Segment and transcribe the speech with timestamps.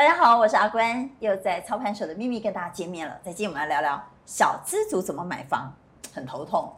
[0.00, 3.14] 大家好，我是阿关，又在操盘手的秘密跟大家见面了。
[3.22, 5.70] 在今天我们来聊聊小资族怎么买房，
[6.14, 6.72] 很头痛；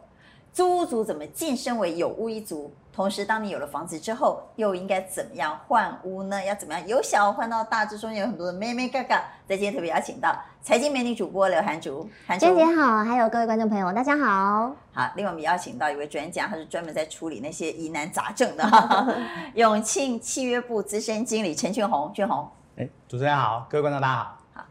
[0.51, 2.69] 租屋族怎么晋升为有屋一族？
[2.91, 6.43] 同时，当你有了房子之后，又应该怎么样换屋呢？
[6.43, 7.85] 要怎么样由小换到大？
[7.85, 9.15] 之中有很多的眉眉角角。
[9.47, 14.75] 在今天特别邀请到财经美女主播刘涵竹，涵竹姐好，还有各位观众朋友，大家好。
[14.91, 19.17] 好，另外我们邀请到一位专家，他是专门在处理那些疑难杂症的，
[19.55, 22.45] 永庆契约部资深经理陈俊宏，俊宏。
[22.75, 24.65] 哎，主持人好，各位观众大家好。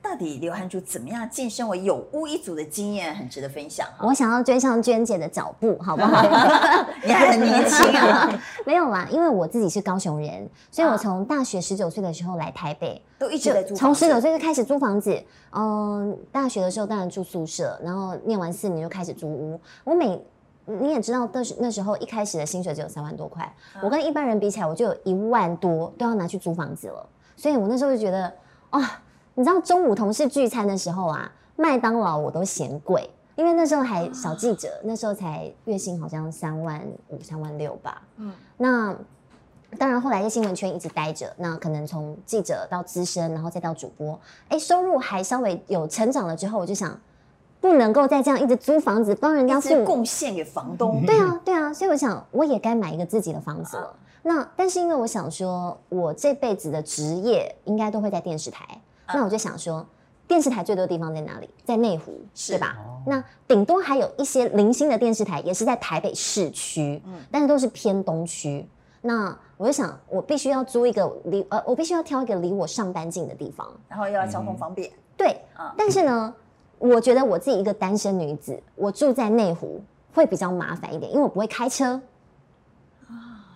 [0.00, 3.86] 到底刘涵珠怎么样晋升为有屋一族的经验很值得分享。
[4.00, 6.22] 我想要追上娟姐的脚步，好不好？
[7.04, 8.30] 你还很年轻啊。
[8.64, 13.74] 没有啦，因为我自己是高雄人，所以我从大学十九岁的时候来台北，都一直在租。
[13.74, 15.22] 从十九岁就开始租房子。
[15.50, 19.60] 嗯，大学的时候当然住宿舍，然后念完四年就开始租屋。
[19.84, 20.18] 我每
[20.64, 27.06] 你也知道，那时那时候一开始的薪水只有三万多块，我跟一般人比起来，我就有一万多都要拿去租房子了。
[27.36, 28.32] 所以我那时候就觉得，
[28.70, 28.82] 哦。
[29.38, 38.00] 你知道中午同事聚餐的时候啊，麦当劳我都嫌贵，因为那时候还小记者，那时候才月薪好像三万五、三万六吧。
[38.16, 38.96] 嗯，那
[39.76, 46.98] 当然后来在新闻圈一直待着，那可能从记者到资深，然后再到主播，哎，收入还稍微有成长了之后，我就想
[47.60, 51.04] 不能够再这样一直租房子帮人家付贡献给房东。
[51.04, 53.94] 对啊，对啊，所以我想我也该买一个自己的房子了。
[54.28, 58.66] 那但是因为我想说，我这辈子的职业应该都会在电视台。
[59.14, 59.86] 那我就想说，
[60.26, 61.48] 电视台最多的地方在哪里？
[61.64, 62.76] 在内湖，是对吧？
[62.76, 68.66] 哦、那顶多还有一些零星的电视台，也是在台北市区，嗯，但是都是偏东区。
[69.00, 74.90] 那我就想，我必须要租一个离呃，我必须要挑一个离我上班近的地方，然后又要交通方便。
[75.16, 76.34] 对，嗯、但是呢，
[76.80, 79.80] 我觉得我自己一个单身女子，我住在内湖
[80.12, 82.02] 会比较麻烦一点，因为我不会开车啊，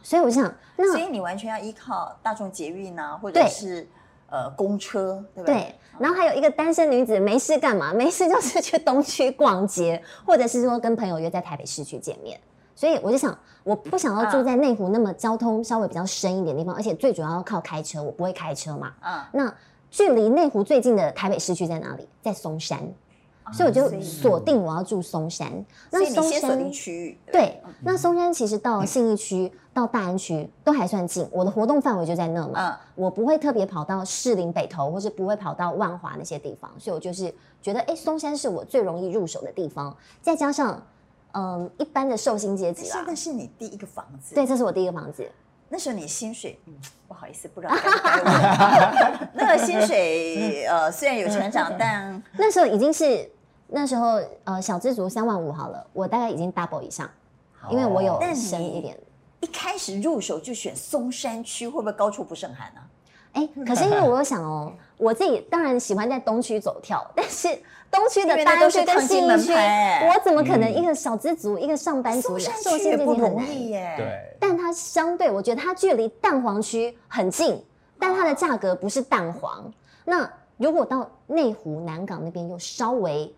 [0.02, 3.88] 所以我就想，那所以你完全要依靠大众捷运啊，或者是。
[4.32, 5.54] 呃，公车对不对？
[5.56, 7.92] 对，然后还有一个单身女子没事干嘛？
[7.92, 12.38] 没事就是去东区逛街， 或者是说跟朋友约在台北市区见面。
[12.76, 18.92] 所以我就想，我不想要住在内湖那么交通稍微比较深一点的地方，而且最主要要靠开车，我不会开车嘛。
[19.02, 19.52] 嗯，那
[19.90, 22.08] 距离内湖最近的台北市区在哪里？
[22.22, 22.88] 在松山。
[23.52, 25.64] 所以我就锁定我要住松山。
[25.90, 32.78] 那松山锁定区域对，那松山其实到信义区、到大安区都还算近，我的活动范围就在那嘛。
[32.94, 36.70] 我不会特别跑到士林北投，或是不会跑到万华那些地方。
[36.78, 39.96] 所以我就是觉得，哎，松山是我最容易入手的地方。
[40.20, 40.82] 再加上，
[41.32, 42.96] 嗯，一般的寿星阶级啦。
[42.96, 44.34] 现在是你第一个房子？
[44.34, 45.28] 对，这是我第一个房子。
[45.68, 46.74] 那时候你薪水，嗯，
[47.06, 47.74] 不好意思，不知道。
[49.34, 53.30] 那个薪水，呃，虽然有成长， 但那时候已经是。
[53.72, 57.08] 那时候，呃，小资族三万五好了，我大概已经 double 以上，
[57.70, 58.98] 因为我有深一点。
[59.40, 62.80] 一开始入手就选松山区，会不会高处不胜寒呢？
[63.32, 67.48] 哎，可是因为我有想哦，我自己当然喜欢在东区走跳，但是
[67.90, 73.94] 东区的大安区跟信义区，我怎么可能一个小资族，一个上班族，受限阶级很难耶。
[73.96, 77.64] 对，但它相对，我觉得它距离蛋黄区很近，
[78.00, 79.72] 但它的价格不是蛋黄。
[80.04, 83.32] 那如果到内湖南港那边又稍微。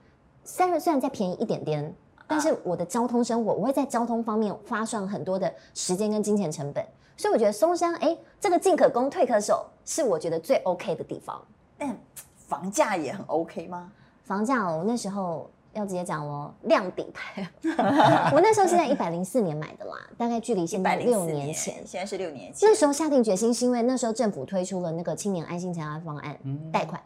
[0.44, 1.94] 虽然虽然再便宜一点点，
[2.26, 6.84] 但是我的交通生活，我会在交通方面花上很多的时间跟金钱成本，
[7.16, 11.40] 所以我觉得松山，哎，这个进可攻退可守，是我觉得最 OK 的地方。
[11.78, 11.96] 但
[12.36, 13.90] 房价也很 OK 吗？
[14.24, 17.48] 房价我那时候要直接讲哦，量底牌，
[18.32, 22.68] 我那时候是在一百零四年买的啦，大概距离现在六年前，现在是六年前。
[22.68, 26.38] 那时候下定决心是因为那时候政府推出了那个青年安心家方案，
[26.72, 27.00] 贷款。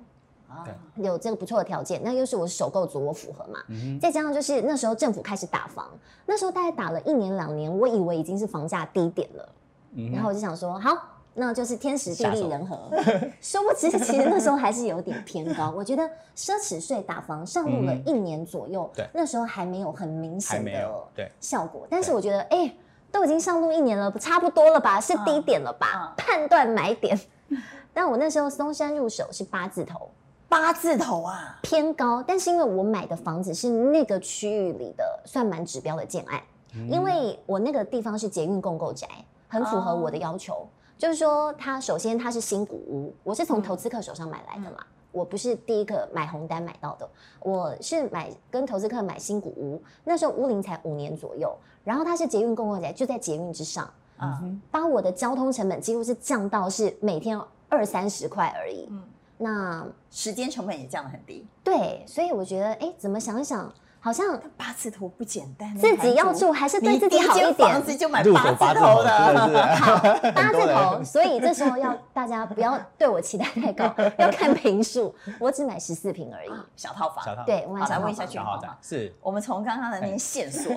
[0.97, 3.61] 有这个不错的条件，那又是我首购族，我符合嘛？
[3.69, 5.91] 嗯、再加上就是那时候政府开始打房，
[6.25, 9.49] 那时候大概打了一年两年，我以为已经是房价低点了，
[9.95, 10.97] 嗯、然后我就想说，好，
[11.35, 12.77] 那就是天时地利人和。
[13.41, 15.71] 殊手不知，其实那时候还是有点偏高。
[15.77, 16.03] 我觉得
[16.35, 21.87] 奢侈税打房上路了一年左右，嗯、那时候还没有很明显的效果。
[21.91, 22.75] 但是我觉得，哎，
[23.13, 25.01] 都已经上路一年了，差不多了吧？
[25.01, 26.13] 是低点了吧？
[26.13, 27.19] 嗯、 判断买点。
[27.95, 30.11] 但我那时候松山入手是八字头。
[30.49, 36.41] 八字头啊，偏高，但是因为我买的房子是那个区域里的算蛮指标的建案，
[36.75, 39.09] 嗯、因为我那个地方是捷运共构宅，
[39.49, 40.55] 很符合我的要求。
[40.55, 40.67] 哦、
[40.97, 47.09] 就是说，它首先它是新古屋，我是从投资客手上买来的嘛，嗯、我不是第一个买红单买到的，
[47.41, 51.53] 我是买跟投资客买新古屋，那时候屋龄才五年左右，
[51.83, 53.91] 然后它是捷运共构宅，就在捷运之上，
[54.21, 57.37] 嗯，把我的交通成本几乎是降到是每天
[57.69, 58.87] 二三十块而已。
[58.91, 59.03] 嗯
[59.39, 63.73] 那时间成本也降得很低，对，所以我觉得，哎，怎么想想，
[64.07, 67.55] 好像八字头不简单，自己要住还是对自己好一点。
[67.57, 69.99] 房子就买八字头的， 好
[70.31, 71.03] 八字头。
[71.03, 75.13] 所以这时候要大家不要对我期待太高，要看平数。
[75.41, 77.25] 我只买十四平而已，小套房。
[77.45, 78.77] 对，我来问一下俊豪嘛。
[78.81, 80.73] 是我们从刚刚的那些线索，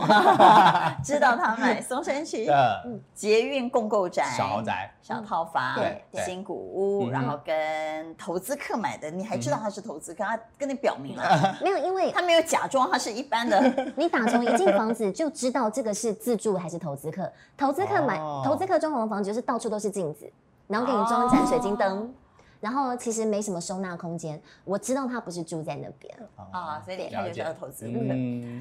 [1.03, 2.49] 知道他买松山区
[3.13, 11.77] 捷运共购宅、小豪宅、小套房、对新古屋，然后跟投资客买的，你还知道他是投资客，他跟你表明了没有？
[11.77, 13.18] 因为他没有假装他是。
[13.19, 13.61] 一般的，
[13.97, 17.29] 你打从一进房子就知道这个是自住还是投资客。
[17.57, 20.31] 投资客买，投资客装潢的房子就是到处都是镜子，
[20.67, 22.13] 然后给你装一盏水晶灯，
[22.61, 24.41] 然后其实没什么收纳空间。
[24.63, 26.17] 我知道他不是住在那边。
[26.51, 27.99] 啊，所以脸看就知道投资客。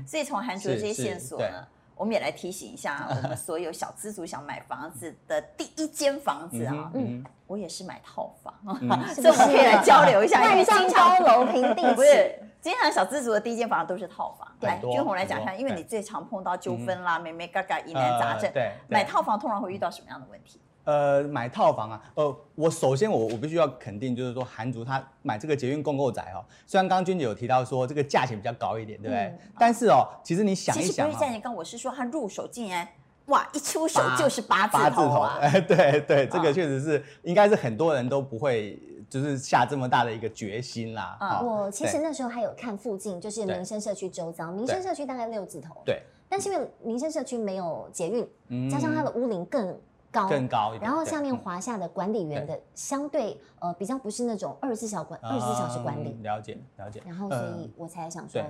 [0.06, 1.66] 所以从韩竹的这些线索呢，
[1.99, 6.91] 我们也来提醒一下我们 所有小资族想买房子的第一间房子啊。
[6.95, 8.55] 嗯，我也是买套房，
[9.15, 10.41] 所以我们可以来交流一下。
[10.41, 12.49] 万丈高楼平地 起。
[12.61, 14.47] 经常小资族的第一间房都是套房。
[14.61, 18.50] 来，君红来讲一下，因为你最常碰到纠纷啦，妹妹嘎嘎疑难杂症。
[18.53, 20.61] 对，买套房通常会遇到什么样的问题？
[20.88, 29.38] 呃，买套房啊，呃，我首先我我必须要肯定，就是说韩族他买这个捷运共购宅哦，虽然刚刚君姐有提到说这个价钱比较高一点，对不对？
[29.58, 32.88] 但是哦，其实你想一想，其实不是价钱高，我是说他入手竟然
[33.26, 35.38] 哇一出手就是八字头啊！
[35.43, 38.81] 哎， 对对，这个确实是应该是很多人都不会。
[39.11, 41.17] 就是下这么大的一个决心啦。
[41.19, 45.81] 啊，我其实那时候还有看附近，就是民生社区周遭，民生社区大概六字头。
[45.82, 46.02] 对。
[46.29, 49.75] 但是因为民生社区没有捷运，加上它的屋龄更
[50.10, 50.90] 高，更高一点。
[50.90, 56.16] 然后下面华夏的管理员的相对呃比较不是那种二十四小管二十四小时管理。
[56.22, 57.02] 了解了解。
[57.06, 58.43] 然后所以我才想说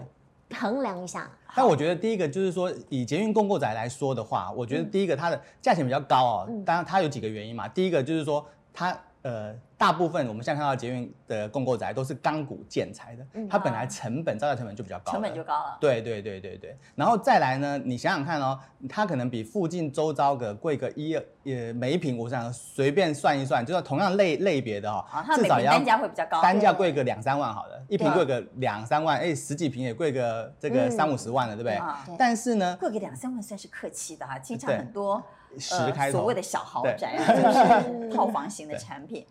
[0.55, 1.31] 衡量一下。
[1.55, 6.49] 但我觉得第一个就是说以捷运共购宅来说的话，我觉得第一个它的价钱比较高哦。
[6.65, 7.67] 当然它有几个原因嘛。
[7.69, 8.99] 第一个就是说它。
[9.23, 15.79] 呃，大部分我们现在看到捷运的共购宅都是钢骨建材的，它本来成本造价成本就比较高，成本就高了。
[15.81, 16.59] 对对对对。
[16.59, 18.59] 对，然后再来呢，你想想看哦，
[18.89, 31.81] 它可能比附近周遭的贵个一呃每一平，我想随便算一算，就算同样类类别的哈，至少要单价会比较高，单价贵个两三万好了，一平贵个两三万，哎，十几平也贵个这个三五十万了，对不对？
[32.19, 35.23] 但是呢，贵个两三万算是客气的哈，经常很多。
[35.59, 36.19] 十开头。
[36.19, 39.25] 所谓的小豪宅啊，就是套房型的产品，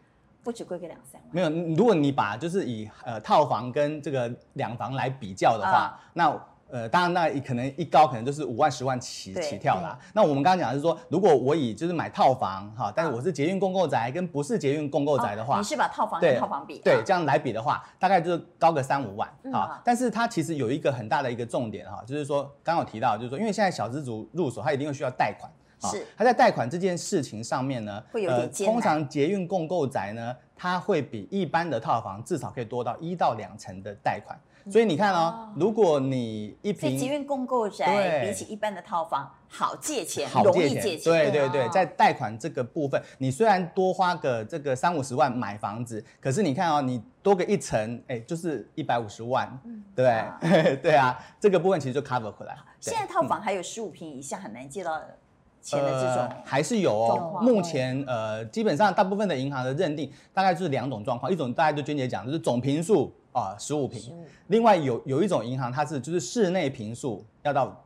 [0.47, 1.29] 不止贵个两三万。
[1.29, 6.33] 没有，如果你把就是以呃套房跟这个两房来比较的话，那
[6.69, 9.99] 呃当然那可能一高可能就是五万十万起起跳啦。
[10.13, 19.81] 那我们刚刚讲的是说，如果我以就是买套房哈，但是我是捷运共购宅跟不是捷运共购宅的话，你是把套房跟套房比，对，这样来比的话，大概就是高个三五万啊。
[19.83, 25.51] 但是它其实有一个很大的一个重点哈，就是说刚刚有提到，就是说因为现在小资族入手，他一定会需要贷款。
[25.79, 28.74] 是，他在贷款这件事情上面呢，会有点艰难。
[28.74, 34.38] 通常捷运共购宅呢，它会比一般的套房至少可以多到一到两成的贷款。
[34.69, 41.03] 所以你看哦，如果你一坪捷运共购宅比起一般的套房好借钱，容易借钱。
[41.03, 49.57] 对对对，在贷款这个部分，你虽然多花个这个三五十万买房子，可是你看哦，你多个一层，哎，就是一百五十万，
[49.95, 50.21] 对
[50.83, 52.53] 对啊，这个部分其实就 cover 回来。
[52.81, 55.01] 现在套房还有十五平以下很难借到
[55.75, 55.84] 的。
[55.84, 57.40] 呃，还是有哦。
[57.42, 64.02] 目前呃，基本上大部分的银行的认定大概就是两种状况，一种大概就娟姐讲，就是总平数啊十五平，
[64.48, 67.84] 另外有有一种银行它是就是室内平数要到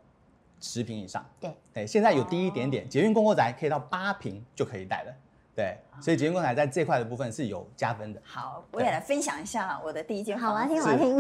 [0.60, 1.26] 十平以上。
[1.40, 5.14] 对对，现在有低一点点，捷运公货宅可以到八平就可以贷了。
[5.62, 8.22] 对，所以捷运共构宅在这块的部分是有加分的。
[8.24, 10.50] 好，我也来分享一下我的第一间房。
[10.50, 11.20] 好啊，听好听。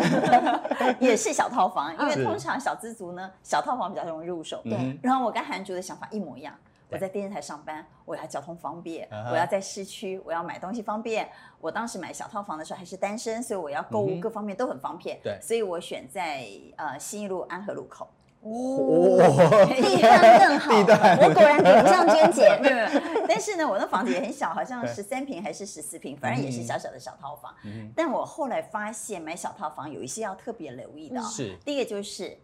[1.00, 4.62] 也是小套房，因为通常小资族呢，小套房比较容易入手。
[4.64, 5.00] 对。
[5.04, 6.54] 然后我跟韩竹的想法一模一样。
[6.90, 11.30] 我在电视台上班，我要交通方便，我要在市区，我要买东西方便。
[11.62, 15.18] 我当时买小套房的时候还是单身，所以我要购物各方面都很方便。
[15.24, 15.40] 对。
[15.42, 16.46] 所以我选在
[16.76, 18.10] 呃新一路安和路口。
[18.42, 22.58] 哦， 地段更好，我果然比不上娟姐。
[22.60, 27.54] 没有没有，但是呢，我的房子也很小，好像十三平还是十四平，反正也是小小的小套房。
[27.96, 31.22] 但我后来发现，买小套房有一些要特别留意的。
[31.22, 32.36] 是，第一个就是，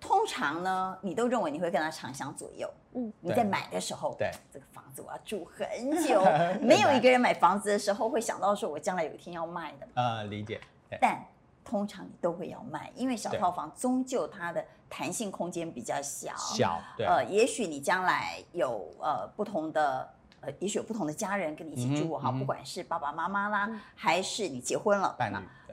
[0.00, 2.68] 通常呢，你都认为你会跟他长相左右。
[2.94, 5.68] 嗯，你在买的时候，对这个房子我要住很
[6.02, 6.22] 久，
[6.60, 9.86] 没有一个人买房子的时候会想到说我将来有一天要卖的。
[9.94, 10.58] 呃，理解。
[11.00, 11.18] 但
[11.64, 14.64] 通常你都会要卖，因为小套房终究它的。
[14.94, 20.06] 弹性空间比较小，小，对，呃，也许你将来有呃不同的
[20.42, 25.16] 呃，也许有不同的家人跟你一起住哈，不管是爸爸妈妈啦，还是你结婚了，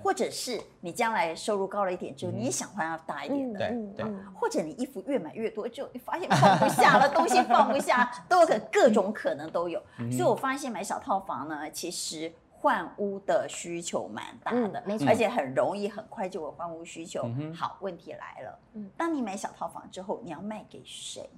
[0.01, 3.59] 或者是你将来收入高了一点之后，你也想换要大一点的，
[3.97, 12.33] 对，或者你衣服越买越多之后，你发现放不下了， 东西放不下，都有可各种可能都有，所以我发现买小套房呢，其实。
[12.61, 17.23] 换屋的需求蛮大的，嗯没错而且很容易很快就有换屋需求。
[17.23, 21.29] 嗯好，问题来了，嗯当你买小套房之后，你要卖给谁？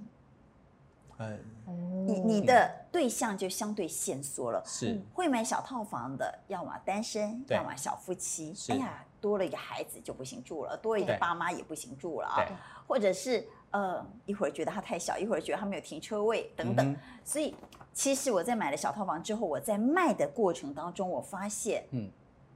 [1.18, 4.60] 嗯，你你的对象就相对限缩了。
[4.66, 8.52] 是会买小套房的，要么单身，要么小夫妻。
[8.70, 12.42] 哎呀，多了一个孩子就不行住了，多了一个爸妈也不行住了啊。
[12.88, 16.92] 或者是呃，一会儿觉得它太小，一会儿觉得它没有停车位等等。
[16.92, 17.54] 嗯所以，
[17.92, 22.10] 其实我在买了小套房之后，我在卖的过程当中，我发现，嗯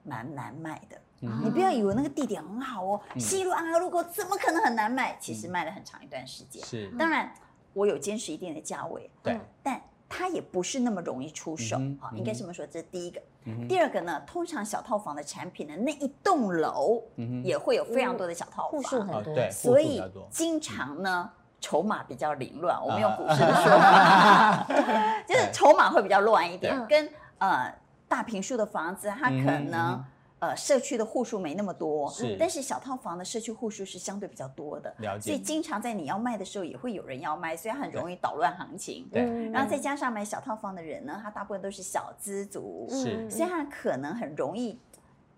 [0.04, 0.96] 蛮难卖的。
[1.22, 5.16] 嗯你不要以为那个地点很好哦，嗯西路安和路口怎么可能很难卖？
[5.18, 6.62] 其实卖了很长一段时间。
[6.64, 7.32] 是，当然，
[7.72, 13.20] 我有坚持一定的价位，对，但它也不是那么容易出手啊，应该这么说，这是第一个。
[13.68, 17.02] 第二个呢，通常小套房的产品呢，那一栋楼
[17.44, 21.30] 也会有非常多的小套房户数房，很多，所以经常呢。
[21.58, 24.66] 筹码比较凌乱，我们用啊股市的说法，
[25.26, 27.74] 就是筹码会比较乱一点，跟呃
[28.06, 30.04] 大平数的房子，它可能嗯
[30.38, 32.36] 呃社区的户数没那么多，是。
[32.38, 35.30] 但是小套房的社区户数是相对比较多的，了解。
[35.30, 39.08] 所以经常在你要卖的时候，也会有人要卖，所以它很容易捣乱行情。
[39.10, 39.22] 对。
[39.22, 39.50] 嗯。
[39.50, 43.30] 然后再加上买小套房的人呢，他大部分都是小资族，是。
[43.30, 44.78] 所以他可能很容易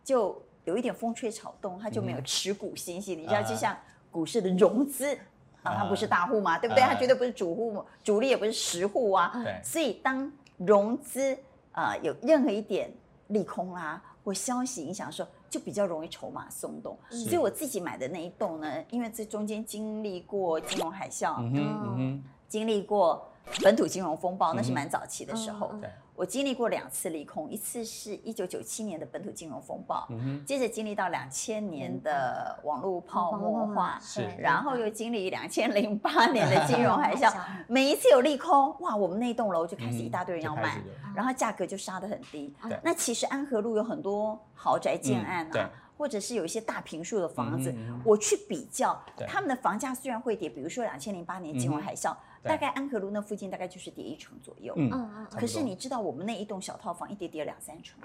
[0.03, 2.25] 就有一点风吹草动，他就没有嗯。
[2.25, 3.01] 持股心。
[3.01, 3.17] 性。
[3.17, 3.43] 你知道，啊。
[3.43, 3.77] 就像
[4.11, 5.15] 股市的融资
[5.63, 6.83] 啊，他不是大户嘛，对不对？
[6.83, 6.89] 啊。
[6.93, 9.31] 他绝对不是主户，主力也不是实户啊。
[9.45, 9.61] 对。
[9.63, 11.39] 所以当融资
[11.71, 12.93] 啊、呃有任何一点
[13.29, 16.99] 利空啦、或消息影响的时候，就比较容易筹码松动。
[17.09, 23.31] 所以我自己买的那一栋呢，因为这中间经历过金融海啸，嗯哼嗯哼，经历过
[23.63, 25.71] 本土金融风暴，那是蛮早期的时候。
[26.15, 34.29] 我经历过两次利空，一次是一九九七年的本土金融风暴，嗯哼，接着经历到两千年的网络泡沫化，是。
[34.37, 37.33] 然后又经历两千零八年的金融海啸。
[37.69, 40.83] 每一次有利空，哇，我们那栋楼就开始一大堆人要卖
[41.15, 42.53] 然后价格就杀得很低。
[42.69, 42.77] 对。
[42.83, 45.71] 那其实安和路有很多豪宅建案啊。
[45.97, 54.73] 或者是有一些大平数的房子，嗯哼嗯我去比较，他们的房价虽然会跌，比如说两千零八年金融海啸，对大概安和路那附近大概就是跌一成左右。
[54.77, 54.91] 嗯。
[54.93, 58.01] 嗯可是你知道我们那一栋小套房一跌跌两三成，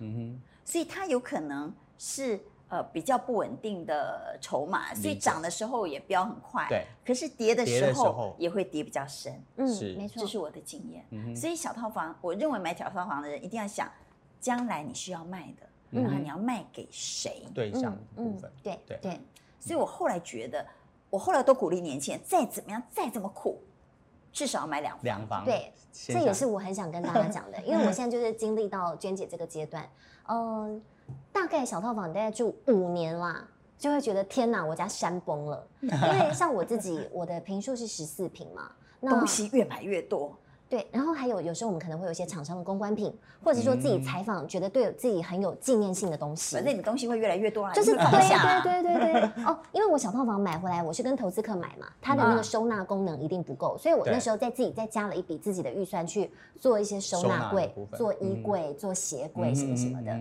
[0.00, 11.04] 嗯所以它有可能是呃比较不稳定的筹码，所以涨的时候也飙很快，对，可是跌的时候也会跌比较深，嗯是没错，这是我的经验。
[11.10, 13.90] 嗯，所以小套房，我认为买小套房的人一定要想，
[14.40, 17.44] 将来你是要卖的，嗯然后你要卖给谁？
[17.54, 19.20] 对象的部分，对对对，
[19.60, 20.66] 所以我后来觉得，
[21.10, 23.60] 我后来都鼓励年轻人，再怎么样，再怎么苦，
[24.34, 25.04] 至少要买两房。
[25.04, 29.88] 两房，对，这也是我很想跟大家 讲的，因为我现在就是经历到娟姐这个阶段，
[30.28, 30.82] 嗯、
[31.32, 33.48] 大概小套房大概住五年啦，
[33.78, 35.66] 就会觉得天哪，我家山崩了。
[35.80, 40.36] 因为像我自己，我的平数是十四平嘛，那东西越买越多，
[40.74, 49.22] 对，然后还有有时候我们可能会有一些厂商的公关品，或者说自己采访觉得对自己很有纪念性的东西，反正你的东西会越来越多啊，就是对对对对对。
[49.46, 56.28] 哦，因为我小套房买回来，我是跟投资客买嘛，它的那个收纳功能一定不够，所以我那时候在自己再加了一笔自己的预算去
[56.58, 60.18] 做一些收收纳柜做衣柜、做鞋柜什么什么的。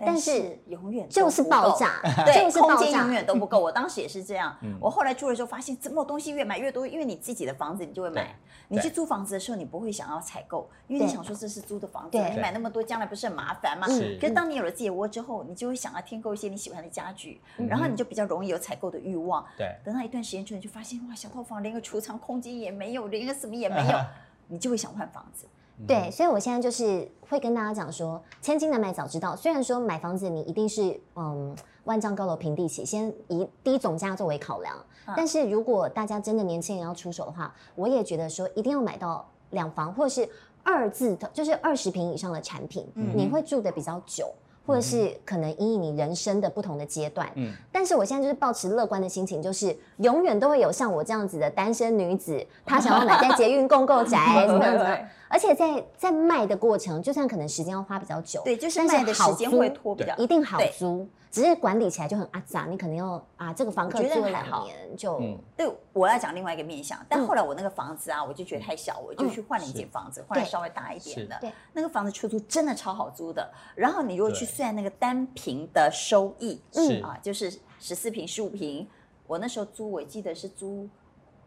[0.00, 3.60] 嗯但但是是永远都就是不够爆炸对， 就是爆炸空间永远都不够。
[3.60, 6.86] 我当时也是这样，嗯我后来住的时候发现，怎么东西越买越多？
[6.86, 8.34] 因为你自己的房子，你就会买。
[8.68, 13.86] 你去租房子的时候，你不会想要采购，因为你想说这是租的房子，你买那么多，将来不是很麻烦吗？
[14.20, 19.44] 可是当你有了自己的窝之后，你就会想要添购一些你喜欢的家具，嗯然后你就比较容易有采购的欲望。
[19.58, 23.98] 对，等到一段时间之后，你就发现哇，小套房连个储藏空间也没有，连个什么也没有，
[24.48, 25.46] 你就会想换房子。
[25.86, 29.34] 对，所以我现在就是会跟大家讲说，千金难买早知道。
[29.34, 40.28] 虽然说买房子你一定是嗯万丈高楼平地起，先以低总价作为考量，嗯但是如果大家真的年轻人要出手的话，我也觉得说一定要买到两房或者是
[40.62, 44.30] 二字头，就是二十平以上的产品，嗯你会住的比较久。
[44.70, 47.52] 或者是可能因应你人生的不同的阶段，嗯。
[47.72, 54.98] 但是我现在就是保持乐观的心情，就是永远都会有像我这样子的单身女子，她想要买在捷运共购宅， 怎么样怎么样。
[55.28, 65.38] 而且在在卖的过程，就算可能时间要花比较久，对，就是但卖的时间会拖比较一定好租，只是管理起来就很阿杂，你可能要啊，这个房客我觉得住了还好两年就，嗯。
[65.56, 67.26] 对，我要讲另外一个面向，但嗯。
[67.26, 71.52] 后来我那个房子啊，我就觉得太小，我就去换了一间房子，换了稍微大一点的对。
[71.72, 77.00] 那个房子出租真的超好租的，然后你如果去算那个单平的收益，嗯。
[77.02, 78.88] 啊，就是十四平、十五平，
[79.28, 80.88] 我那时候租，我记得是租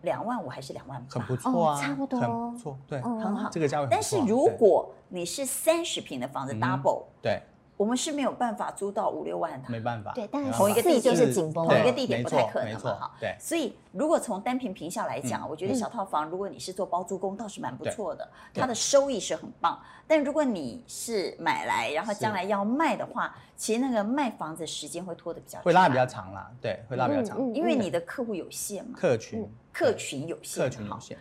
[0.03, 1.35] 两万五还是两万八，很不？
[1.35, 3.19] 错啊，哦差不多很不错，对，嗯。
[3.19, 3.49] 很好。
[3.49, 7.41] 这个价位但是如果你是三十平的房子嗯 double，对
[7.75, 10.11] 我们是没有办法租到五六万的，没办法。
[10.13, 13.11] 对，但是同一个地点就是紧绷，同一个地点不太可能嘛，哈。
[13.19, 19.79] 对，所以如果从单坪坪效来讲，我觉得小套房，如果你是做包租公，倒是蛮不错的，它的收益是很棒。
[20.05, 26.51] 但如果你是买来，然后将来要卖的话，其实那个卖房子时间会拖得比较长，会拉得比较长啦。
[26.61, 31.17] 对，会拉比较长，因为你的客户有限嘛，客群，客群有限，客群有限。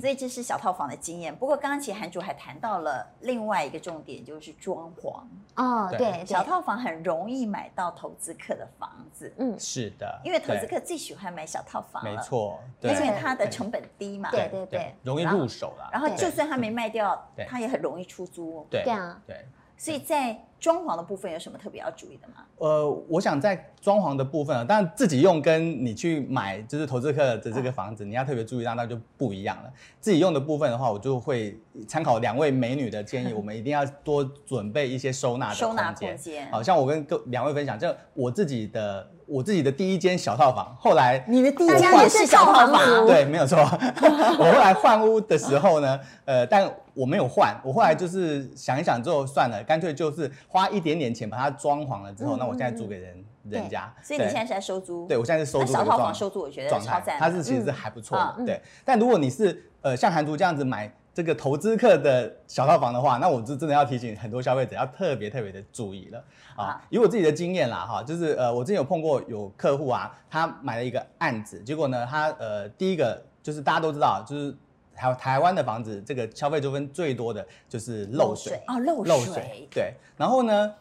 [0.00, 1.34] 所以这是小套房的经验。
[1.34, 5.20] 不过刚刚其实韩主还谈到了另外一个重点，就是装潢。
[5.56, 9.32] 哦，对，小套房很容易买到投资客的房子。
[9.38, 12.02] 嗯，是的，因为投资客最喜欢买小套房。
[12.02, 14.30] 没错，因为它的成本低嘛。
[14.30, 15.88] 对对对，容易入手啦。
[15.92, 18.66] 然后就算他没卖掉，他也很容易出租。
[18.70, 19.46] 对对啊，对。
[19.82, 22.44] 所以在装潢的部分有什么特别要注意的吗？
[22.58, 29.72] 呃，我想在装潢的部分啊，当然自己用跟你去买就是投资客的这个房子，你要特别注意到，那就不一样了。
[30.00, 36.48] 自己用的部分的话，我就会参考两位美女的建议， 我们一定要多准备一些收纳的收纳空间。
[36.52, 43.58] 好像我跟各两位分享，就我自己的我自己的第一间小套房，后来你的第一间也是小套房， 对，没有错。
[44.38, 53.90] 我后来换屋的时候呢，呃，但我没有换，我后来就是想一想之后算了，干脆就是花一点点钱把它装潢了之后，那我现在租给人人家。
[54.02, 55.06] 所以你现在是在收租？
[55.06, 55.72] 对，我现在是收租。
[55.72, 58.44] 小套房收租我觉得超赞，它是其实是还不错的。
[58.44, 66.24] 对，但如果你是呃像韩族这样子买这个投资客的小套房的话，那我就真的要提醒很多消费者要特别特别的注意了
[66.56, 66.82] 啊！
[66.90, 74.54] 以我自己的经验啦哈，就是呃我之前有碰过有客户啊，他买了一个案子，结果呢他呃第一个就是大家都知道就是。
[74.94, 79.66] 台台湾的房子，这个消费纠纷最多的就是漏水啊，漏漏水。
[79.70, 80.74] 对，然后呢，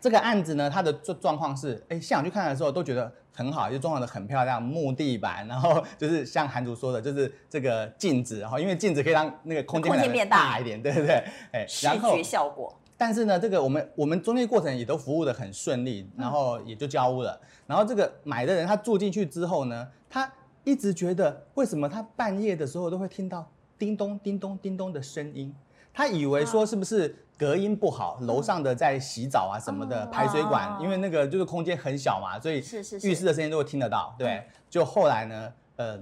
[0.00, 11.24] 这个案子呢，它的状状况是，哎，现场去看的时候都觉得很好，就装潢的很漂亮，木地板，然后就是像韩主说的，就是这个镜子，然后因为镜子可以让那个空间变大一点，对不对？
[11.52, 12.74] 哎，视觉效果。
[12.96, 17.40] 但是呢，这个我们我们中间过程也都服务的很顺利，然后也就交屋了。
[17.66, 20.30] 然后这个买的人他住进去之后呢，他。
[20.62, 25.52] 一直觉得为什么他半夜的时候都会听到叮咚叮咚叮咚的声音？
[25.92, 32.58] 他以为说是不是隔音不好，楼上的在洗澡啊什么的排水管，因为那个就是空间很小嘛，所以
[33.02, 34.14] 浴室的声音都会听得到。
[34.18, 35.98] 对，就后来呢，呃，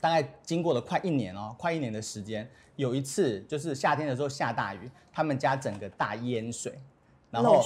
[0.00, 6.78] 大概经过了快一年哦，快一年的时间，有一次就是夏天的时候下大雨，他们家整个大淹水，
[7.32, 7.60] 然后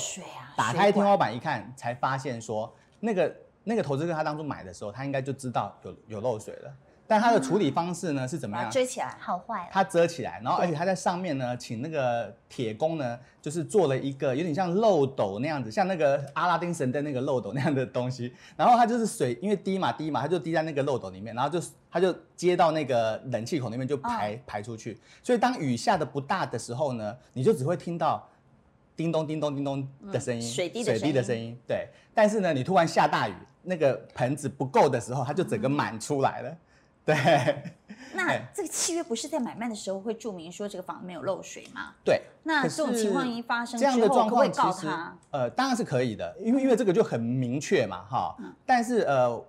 [0.57, 3.37] 打开天花板一看，才发现说那个。
[3.69, 6.73] 那个投资客他当初买的时候，他应该就知道有有漏水了，
[7.09, 8.71] 但它的处理方式呢是怎么样？
[8.71, 9.69] 遮起来，好坏。
[9.73, 18.33] 它遮起来，然后而且它在上面呢，请那个铁工呢，就是做了一个有点像漏斗那样子，像那个阿拉丁神灯那个漏斗那样的东西。
[18.57, 24.99] 然后它就是水，因为滴嘛滴嘛，它就滴在那个漏斗里面，然后就它就接到那个冷气孔那边就排排出去。
[25.23, 28.29] 所以当雨下的不大的时候呢，你就只会听到
[28.97, 31.57] 叮咚叮咚叮咚的声音，水滴水滴的声音。
[31.69, 33.35] 对，但是呢，你突然下大雨。
[33.69, 36.57] 那个盆子不够的时候，它就整个满出来了。
[37.07, 37.14] 对，
[38.14, 41.95] 那这个契约不是在买卖的时候会注明说这个房没有漏水吗？
[42.05, 42.21] 对。
[42.42, 44.88] 那这种情况一发生之后，这样的状况其实
[45.31, 48.37] 呃当然是可以的，因为因为这个就很明确嘛，哈。
[48.66, 49.47] 但是呃，我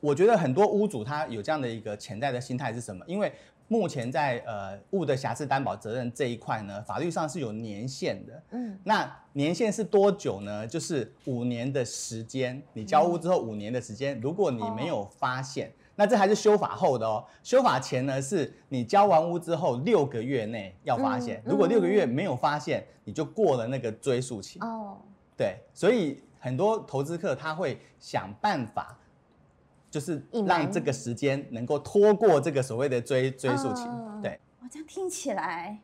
[0.00, 3.04] 我觉得很多屋主他有这样的一个潜在的心态是什么？
[3.06, 3.32] 因为
[3.70, 8.42] 目前在呃物的瑕疵担保责任这一块呢，法律上是有年限的。
[8.52, 10.66] 嗯，那年限是多久呢？
[10.66, 12.62] 就是五年的时间。
[12.72, 17.24] 你交屋之后五年的时间，如果你没有发现，那这还是修法后的哦。
[17.42, 21.42] 修法前呢，是你交完屋之后六个月内要发现。
[21.44, 24.60] 如果六个月没有发现，你就过了那个追溯期。
[24.60, 24.98] 哦，
[25.36, 28.96] 对，所以很多投资客他会想办法。
[29.90, 33.84] 就是让这个时间能够拖过这个所谓的追追溯期，
[34.20, 34.38] 对。
[34.60, 35.78] 哇，这样听起来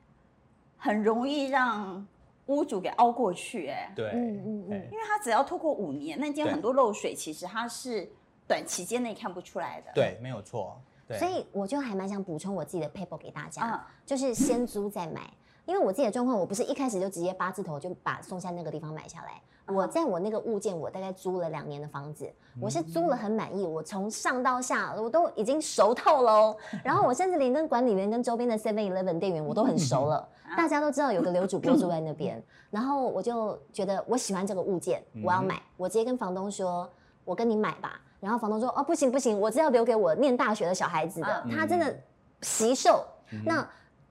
[0.76, 2.06] 很容易让
[2.44, 3.90] 屋主给熬过去，哎。
[3.96, 4.88] 对，嗯嗯嗯。
[4.92, 8.12] 因为他只要拖过五年，那间很多漏水，其实它是
[8.46, 9.90] 短期间内看不出来的。
[9.94, 10.80] 对，没有错。
[11.06, 11.18] 对。
[11.18, 15.22] 所以我就还蛮想补充我自己的 paper 给大家，就是先租再买。
[15.66, 19.40] 因为我自己的状况，我不是一开始就直接八字头就把松山那个地方买下来。
[19.66, 22.30] 我在我那个物件，我大概租了两年的房子，
[22.60, 26.56] 我是租了很满意，我从上到下我都已经熟透了哦。
[26.84, 32.44] 然后我甚至连跟管理员、跟周边的 Seven Eleven 店员我都很熟了，大家都知道有个刘主播住在那边。
[32.70, 36.86] 然后我就觉得我喜欢这个物件，我要买，我直接跟房东说，
[37.24, 37.98] 我跟你买吧。
[38.24, 41.94] 然后房东说，哦，不行不行，我是要留给我念大学的小孩子的，他真的
[42.42, 43.04] 惜售。
[43.44, 43.64] 那。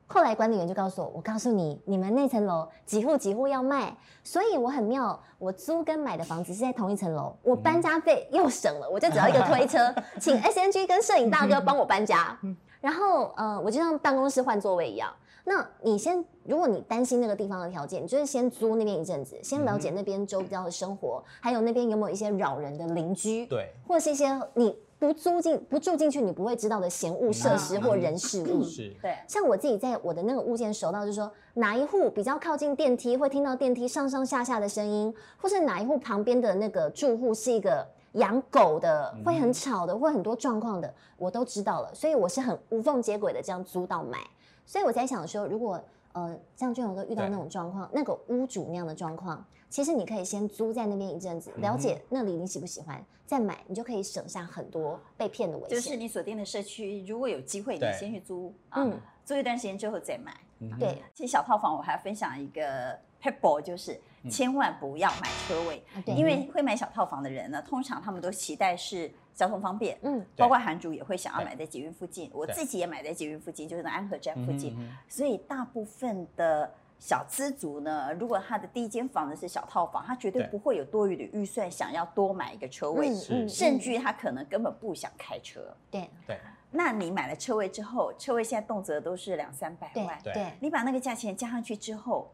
[0.06, 12.38] 后来管理员就告诉我：“我告诉你，你们那层楼几户几户要卖，所以我很妙，我租跟买的房子是在同一层楼，我搬家费又省了，我就只要一个推车，请 SNG 跟摄影大哥帮我搬家。
[12.80, 15.12] 然后呃，我就像办公室换座位一样。
[15.46, 28.62] 那你先，如果你担心那个地方的条件，你就是先租那边一阵子，先了解那边周遭的生活，嗯、还有那边有没有一些扰人的邻居，对，或者是一些你不租进、不住进去你不会知道的闲物设施或人事物。
[28.62, 29.18] 嗯、 是，对。
[29.28, 44.20] 像我自己在我的那个物件熟到，就是说哪一户比较靠近电梯，会听到电梯上上下下的声音，或是哪一户旁边的那个住户是一个养狗的，会很吵的，会很多状况的，我都知道了，所以我是很无缝接轨的这样租到买。
[44.66, 55.78] 所以我在想说，如果呃像俊宏哥遇到那种状况，那个屋主那样的状况，其实你可以先租在那边一阵子，了解那里你喜不喜欢，再买，你就可以省下很多被骗的危险。
[55.78, 60.34] 就是你锁定的社区，如果有机会，你先去租，嗯，租一段时间之后再买。
[60.80, 64.00] 对，其实小套房我还要分享一个 pebble，就是
[64.30, 69.12] 千万不要买车位，因为会买小套房的人呢，通常他们都期待是。
[69.34, 83.14] 交通方便，嗯，包括韩主也会想要买在捷运附近，我自己也买在捷运附近，就是那安和站附近，所以大部分的小资族呢，如果他的第一间房子是小套房，他绝对不会有多余的预算想要多买一个车位，
[83.48, 86.10] 甚至他可能根本不想开车，对。
[86.28, 86.40] 对。
[86.72, 92.32] 那你买了车位之后，车位现在动辄都是两三百万，对，你把那个价钱加上去之后，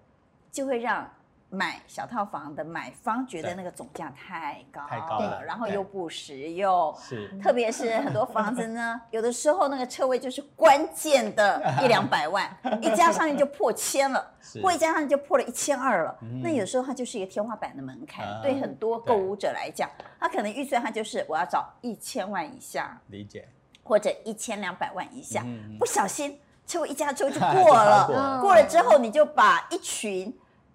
[0.52, 1.10] 就会让。
[1.52, 23.48] 买小套房的买方觉得那个总价太高，太高了，然后又不实用，是，特别是很多房子呢，有的时候那个车位就是关键的一两百万，一加上去就破千了， 或一加上去就破了一千二了，那有时候它就是一个天花板的门槛，对很多购物者来讲，他可能预算他就是我要找一千万以下，理解，
[23.82, 25.44] 或者一千两百万以下，
[25.80, 30.32] 不小心车位一加之后就 过了，过了之后你就把一群。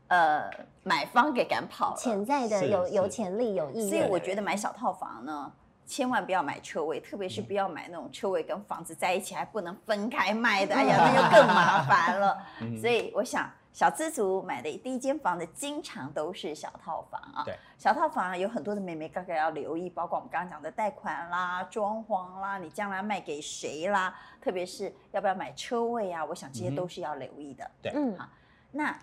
[0.08, 0.50] 呃，
[0.82, 3.90] 买方给赶跑了，潜在的有有潜力有意义。
[3.90, 5.50] 所以我觉得买小套房呢，
[5.86, 12.38] 千万不要买车位，特别是不要买那种车位跟房子在一起还不能分开卖的，哎呀，那就更麻烦了。
[12.78, 17.42] 所以我想，小资族买的第一间房子经常都是小套房啊。
[17.42, 27.70] 对，小套房有很多的眉眉角角要留意，包括我们刚刚讲的贷款啦、装潢啦，你将来卖给谁啦，特别是要不要买车位啊，我想这些都是要留意的。
[27.82, 28.28] 对，嗯，好，
[28.70, 28.94] 那。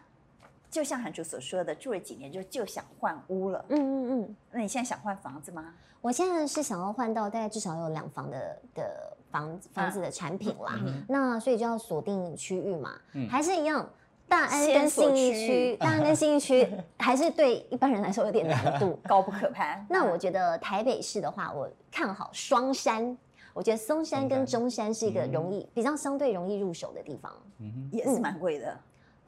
[0.71, 3.63] 就像韩主所说的，住了几年就就想换屋了。
[3.67, 4.35] 嗯嗯嗯。
[4.51, 5.73] 那你现在想换房子吗？
[5.99, 10.79] 我现在是想要换到大概至少有两房的的房房子的产品啦。
[10.83, 12.93] 嗯、那所以就要锁定区域嘛。
[13.13, 13.27] 嗯。
[13.29, 13.87] 还是一样，
[14.27, 19.85] 大安跟信义区，大安跟信义区 还是对一般人来说有点难度， 高不可攀。
[19.91, 23.15] 那我觉得台北市的话，我看好双山。
[23.53, 27.29] 我觉得松山跟中山是一个容易、嗯、比较相对容易入手的地方。
[27.59, 28.79] 嗯，也是蛮贵的。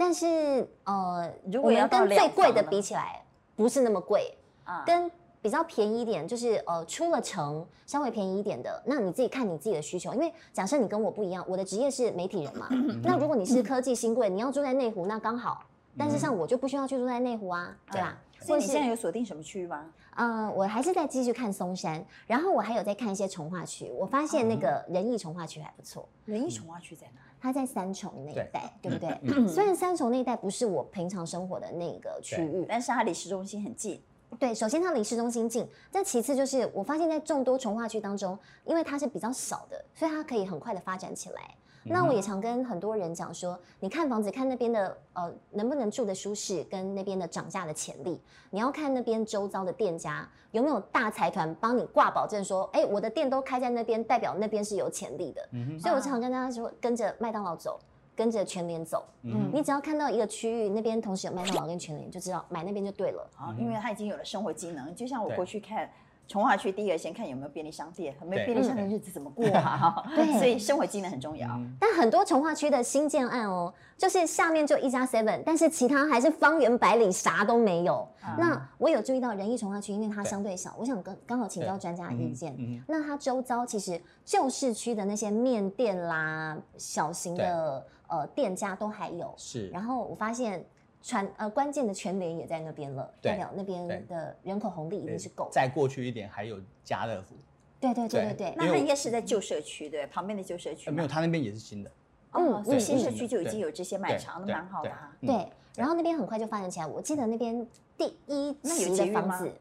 [0.03, 3.23] 但是呃，如果要跟最贵的比起来，
[3.55, 4.83] 不是那么贵啊。
[4.85, 5.09] 跟
[5.41, 10.13] 比较便宜一点，就是呃出了城稍微便宜一点的，那你自己看你自己的需求。
[10.13, 12.67] 因为假设你跟我不一样，我的职业是媒体人嘛，
[13.01, 15.63] 那如果你是科技新贵，你要住在内湖，那刚好。
[15.97, 18.17] 但是像我就不需要去住在内湖啊，对吧？
[18.41, 19.85] 所以你现在有锁定什么区域吗？
[20.17, 23.89] 呃，我还是在继续看松山，然后我还有在看一些从化区。
[23.91, 26.09] 我发现那个仁义从化区还不错。
[26.25, 27.21] 仁义从化区在哪？
[27.43, 29.19] 它在三重那一带，对，对不对？
[29.23, 34.01] 嗯、 虽然三重那一带不是我平常生活的那个区域，但是它离市中心很近。
[34.39, 41.53] 对，首先它离市中心近，但其次就是我发现，在众多从化区当中，因为它是比较少的，所以它可以很快的发展起来。
[41.83, 55.49] 那我也常跟很多人讲说，你看房子看那边的呃能不能住的舒适，跟那边的涨价的潜力，你要看那边周遭的店家有没有大财团帮你挂保证说，哎，我的店都开在那边，代表那边是有潜力的。
[55.51, 57.79] 嗯、所以我常跟大家说，跟着麦当劳走，
[58.15, 59.05] 跟着全联走。
[59.23, 63.29] 嗯，你只要看到一个区域那边同时有麦当劳跟全联，就知道买那边就对了。
[63.35, 65.89] 啊，因为它已经有了生活机能，就像我过去看。
[66.27, 70.03] 重划区第一个先看有没有便利商店，没有便利商店日子怎么过啊？
[70.15, 71.47] 对，所以生活技能很重要。
[71.79, 78.07] 但很多从化区的新建案哦，就是下面就一家 seven，但是其他还是方圆百里啥都没有。
[78.37, 82.55] 那我有注意到仁义从化区，因为它相对小，我想刚刚好请教专家的意见。
[82.87, 89.33] 那它周遭其实旧市区的那些面店啦、小型的呃店家都还有。
[89.37, 89.67] 是。
[89.69, 90.65] 然后我发现。
[91.03, 95.49] 传呃关键的全联也在那边了，代表那边的人口红利一定是够。
[95.51, 97.35] 再过去一点还有家乐福。
[97.77, 100.89] 对对对对对，那它应该是在旧社区对，旁边的旧社区。
[100.89, 101.91] 没有，它那边也是新的。
[102.31, 105.11] 嗯，所以新社区就已经有这些卖场，那蛮好的哈。
[105.19, 106.87] 对，然后那边很快就发展起来。
[106.87, 109.51] 我记得那边第一期的房子，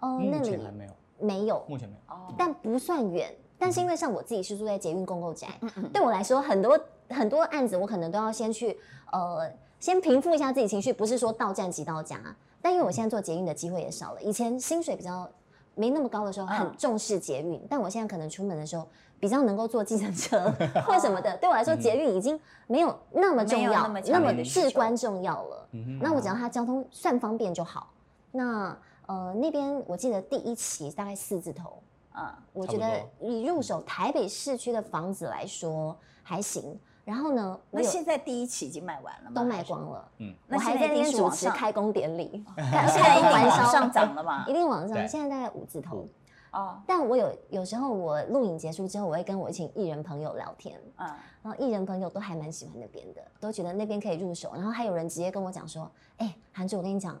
[0.00, 2.14] 哦，那里没有，没有，目前没有。
[2.14, 3.34] 哦，但不算远。
[3.58, 5.48] 但是因为像我自己是住在捷运共购宅，
[5.90, 8.78] 对我来说很多很多案子我可能都要先去
[9.10, 9.50] 呃。
[9.80, 12.20] 先平复一下自己情绪，不是说到站即到家，
[12.62, 14.22] 但因为我现在做捷运的机会也少了。
[14.22, 15.28] 以前薪水比较
[15.74, 18.86] 没那么高的时候，很重视捷运，但我现在可能出门的时候
[19.18, 20.52] 比较能够坐计程车
[20.86, 21.34] 或什么的。
[21.38, 25.68] 对我来说，捷运已经没有那么重要，那么至关重要了。
[26.00, 27.90] 那我只要它交通算方便就好。
[28.32, 36.78] 那呃那边我记得第一期大概四字头，啊，我觉得你入手台北市区的房子来说还行。
[37.10, 37.58] 然后呢？
[37.72, 39.32] 那现在第一期已经卖完了吗？
[39.34, 40.08] 都卖光了。
[40.18, 42.44] 嗯，我还在那边主持开工典礼。
[42.56, 44.44] 现在一定往上涨了嘛？
[44.46, 44.96] 一定往上。
[45.08, 46.06] 现在大概五字头。
[46.52, 46.80] 哦。
[46.86, 50.80] 但我有有时候我录影结束之后，我会跟我一群艺人朋友聊天。
[50.98, 51.08] 嗯。
[51.42, 54.52] 然后艺人朋友都还蛮喜欢那边的，都觉得那边可以入手。
[54.54, 57.20] 然后还有人直接跟我讲说：“哎，韩主，我跟你讲，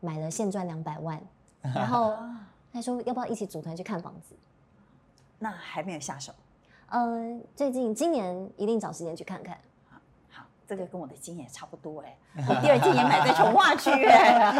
[0.00, 1.22] 买了现赚两百万。”
[1.62, 2.16] 然后
[2.72, 4.34] 他说：“要不要一起组团去看房子？”
[5.38, 6.32] 那还没有下手。
[6.90, 9.56] 嗯，最近今年一定找时间去看看。
[10.30, 12.16] 好，这个跟我的经验差不多哎。
[12.48, 14.52] 我第二间也买在从化区 哎，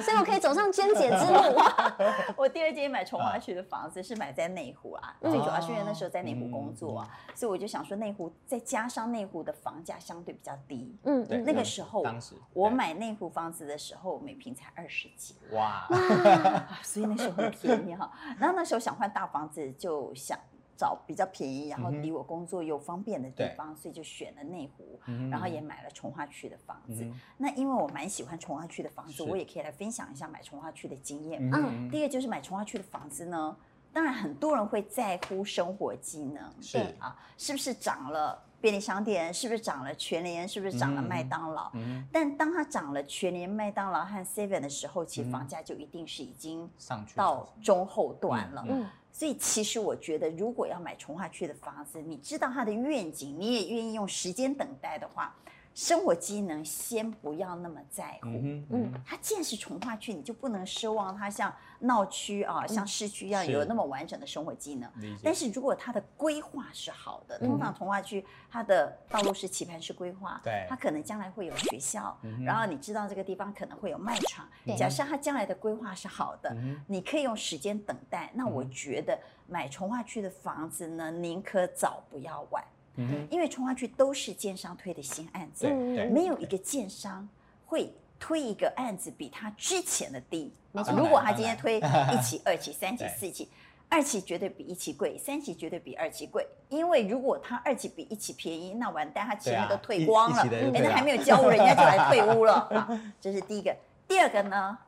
[0.00, 1.96] 所以我可以走上娟姐之路啊。
[2.36, 10.96] 我第二间买从化区的房子是买在内湖啊，最主要是因为那时候在内湖工作啊，所以我就想说内湖再加上内湖的房价相对比较低。
[11.04, 12.04] 嗯，那个时候
[12.52, 15.36] 我买内湖房子的时候，每平才二十几。
[15.52, 15.86] 哇，
[16.82, 18.10] 所以那时候很便宜哈。
[18.38, 20.38] 然后那时候想换大房子，就想。
[20.76, 27.04] 找比较便宜，然后离我工作又方便的地方，嗯、所以就选了内湖，嗯、然后也买了从化区的房子。
[27.04, 31.40] 嗯、那因为我蛮喜欢从化区的房子，我也可以来分享一下买从化区的经验。
[31.52, 33.56] 嗯，第一个就是买从化区的房子呢，
[33.92, 36.78] 当然很多人会在乎生活机能，是。
[36.98, 41.70] 啊，是不是涨了便利商店，是不是涨了全联，是不是涨了麦当劳？
[41.74, 48.64] 嗯、但当它涨了全联、麦当劳和 Seven 的时候，其实房价就一定是已经上去到中后段了。
[48.66, 48.80] 嗯。
[48.80, 55.36] 嗯所以其实我觉得，如果要买从化区的房子，你知道它的愿景，你也愿意用时间等待的话。
[55.74, 64.90] 生活机能先不要那么在乎，嗯，嗯，它既然是从化区，你就不能奢望它像闹区啊，像市区一样有那么完整的生活机能。
[65.00, 74.46] 是但是如果它的规划是好的，通常重化区它的道路是棋盘式规划，对，它可能将来会有学校，嗯、然后你知道这个地方可能会有卖场。
[74.66, 78.30] 对假设它将来的规划是好的，嗯、你可以用时间等待。
[78.34, 82.62] 那我觉得买从化区的房子呢，宁可早不要晚。
[82.96, 85.68] 嗯，因为重划区都是建商推的新案子，
[86.10, 87.28] 没有一个建商
[87.66, 90.52] 会推一个案子比他之前的低。
[90.96, 93.48] 如果他今天推一期、二期、三期、四期，
[93.88, 96.46] 二期绝对比一期贵，三期绝对比二期贵。
[96.68, 103.00] 因为如果他二期比一期便宜，那完蛋，他前面都退光了，人家还没有交屋，人家就来退屋了。
[103.20, 103.74] 这是第一个。
[104.08, 104.78] 第二个呢，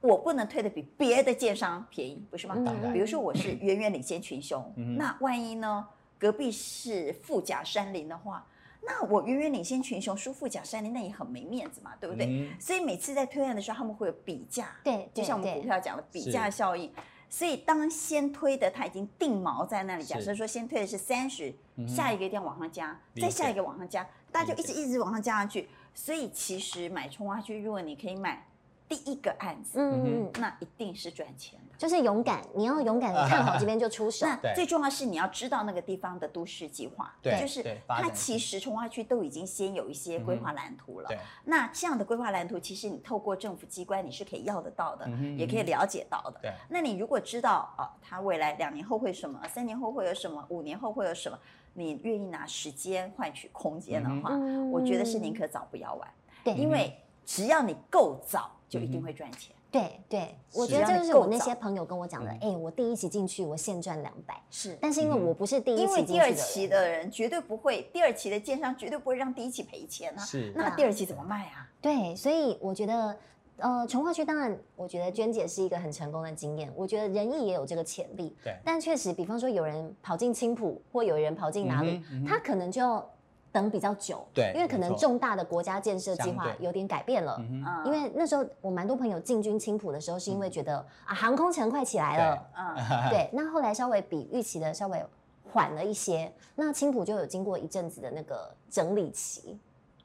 [0.00, 2.56] 我不能推的比别的建商便宜，不是吗？
[2.92, 5.86] 比如说我是远远领先群雄，那万一呢？
[6.22, 8.46] 隔壁是富甲山林的话，
[8.82, 12.26] 那我远远领先群雄，输富甲山林，那也很没面子嘛，对不对？
[12.26, 16.92] 嗯、所以每次在推案的时候，他们会有比价，对，就像我们股票讲的比价效应。
[17.28, 21.52] 所以当先推的他已经定锚在那里，假设说先推的是三十，
[21.88, 25.68] 下一个一定要往上加，再下一个往上加，大家就一直一直往上加上去。
[25.92, 28.46] 所以其实买冲花区，如果你可以买。
[28.92, 34.26] 第一个案子，嗯，那一定是赚钱的，就是勇敢，你要勇敢的看好这边就出手。
[34.26, 41.08] 那最重要是你要知道那个地方的都市计划，对，就是它其实从化区都已经先有一些规划蓝图了。
[41.08, 46.38] 对，那这样的规划蓝图，其实你透过政府机关你是可以要得到的，也可以了解到的。
[46.42, 51.38] 对，那你如果知道啊，它未来两年后会什么，三年后会有什么，五年后会有什么，
[51.72, 54.36] 你愿意拿时间换取空间的话，
[54.70, 56.06] 我觉得是宁可早不要晚。
[56.44, 58.50] 对，因为只要你够早。
[58.72, 59.54] 就一定会赚钱。
[59.70, 62.30] 对对，我觉得这就是我那些朋友跟我讲的。
[62.40, 64.40] 哎，我第一期进去，我现赚两百。
[64.50, 70.24] 是，但是因为我不是第一期，因为第二期的人绝对不会，第二期的建商绝对不会让第一期赔钱啊。
[70.24, 71.68] 是，那第二期怎么卖啊？
[71.82, 73.14] 对，所以我觉得，
[73.58, 76.72] 呃，从化区当然，我觉得娟姐是一个很成功的经验。
[76.74, 78.34] 我觉得仁义也有这个潜力。
[78.42, 83.06] 对，但确实，比方说有人跑进青浦，或有人跑进哪里，他可能就要。
[83.52, 87.36] 等比较久，对，因为可能重大的国家建设计划有点改变了。
[87.38, 92.50] 嗯，因为那时候我蛮多朋友进军青浦的时候，是因为觉得啊，航空城快起来了。
[92.56, 93.28] 嗯，对。
[93.32, 95.04] 那后来稍微比预期的稍微
[95.52, 99.58] 缓了一些，那青浦就有经过一阵子的那个整理期。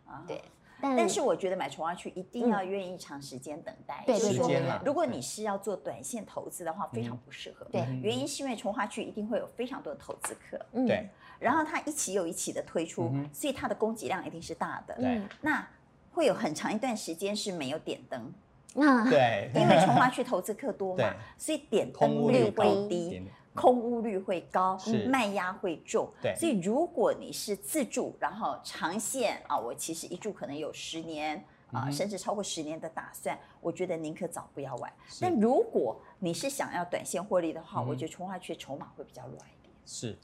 [0.06, 0.44] 啊，对。
[0.80, 4.04] 但是我觉得买重化区一定要愿意长时间等待。
[4.06, 4.62] 对对对。
[4.86, 7.66] 如果你是要做短线投资的话，非常不适合。
[7.72, 7.82] 对。
[8.04, 10.60] 原因是因为重化区一定会有非常多的投资客。
[10.74, 10.86] 嗯。
[10.86, 11.10] 对。
[11.40, 14.96] 然后它一期又一期的推出，所以它的供给量一定是大的。
[14.96, 15.22] 对。
[15.42, 15.68] 那
[16.14, 18.34] 会有很长一段时间是没有点灯。
[18.76, 19.10] 啊。
[19.10, 19.52] 对。
[19.56, 23.28] 因为从化区投资客多嘛，所以点灯率会低。
[23.58, 34.94] 空屋率会高，卖压会重，对，所以如果你是自住，然后长线啊，我其实一住可能有十年啊，甚至超过十年的打算，我觉得宁可早不要晚。
[35.20, 39.74] 但如果你是想要短线获利的话，我觉得从化区筹码会比较软一点。
[39.88, 40.16] 是。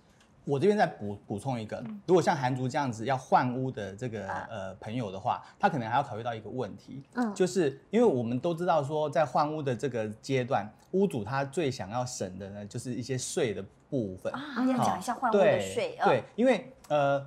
[0.45, 14.31] 我这边再补补充一个，如果像韩竹这样子要换屋的这个、啊、呃朋友的话，他可能还要考虑到一个问题，嗯，就是因为我们都知道说，在换屋的这个阶段，屋主他最想要省的呢，就是一些税的部分。
[14.33, 17.25] 啊，要讲一下换屋的税，对，嗯、对，因为呃。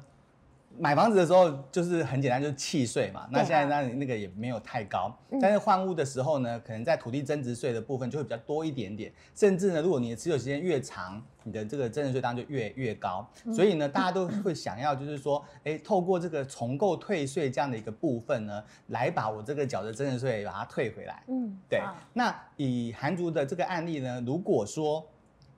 [0.78, 3.26] 买房子的时候就是很简单，就是契税嘛。
[3.30, 9.12] 那现在那那个也没有太高，但是换屋的时候呢，可能在土地增值税的部分就会比较多一点点。
[9.34, 13.28] 甚至呢，如果你的持有时间越长，你的这个增值税当然就越越高。
[13.54, 21.22] 所以呢，大家都会想要就是说，哎，透过这个重购退税这样的一个部分呢，来把我这个缴的增值税把它退回来。
[21.28, 21.80] 嗯，对。
[22.12, 25.06] 那以韩族的这个案例呢，如果说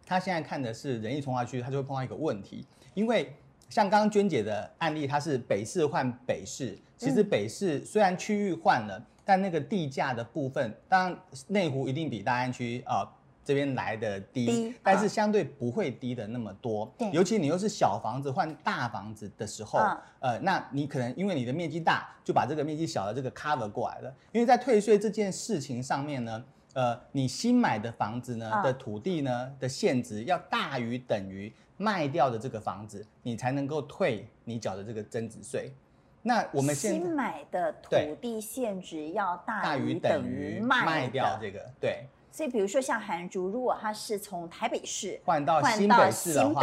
[0.07, 3.33] 他现在看的是仁义从化区，他就会碰到一个问题，因为。
[3.69, 6.77] 像刚刚娟姐的案例，它是北市换北市。
[6.97, 13.09] 其实北市虽然区域换了，但那个地价的部分，当然内湖一定比大安区啊
[13.45, 16.93] 这边来的低，低但是相对不会低的那么多。
[16.99, 19.79] 对，尤其你又是小房子换大房子的时候，
[20.19, 24.13] 呃，那你可能因为你的面积大，就把这个面积小的这个 cover 过来了。
[24.33, 31.53] 因为在退税这件事情上面呢，呃，你新买的房子呢的土地呢的现值要大于等于。
[31.79, 35.73] 卖掉的这个房子，你才能够退你缴的这个增值税。
[36.21, 42.05] 那我们新买的土地限值要大于等于卖掉这个，对。
[42.31, 46.63] 所以比如说像韩竹，如果他是从台北市换到新北市的话，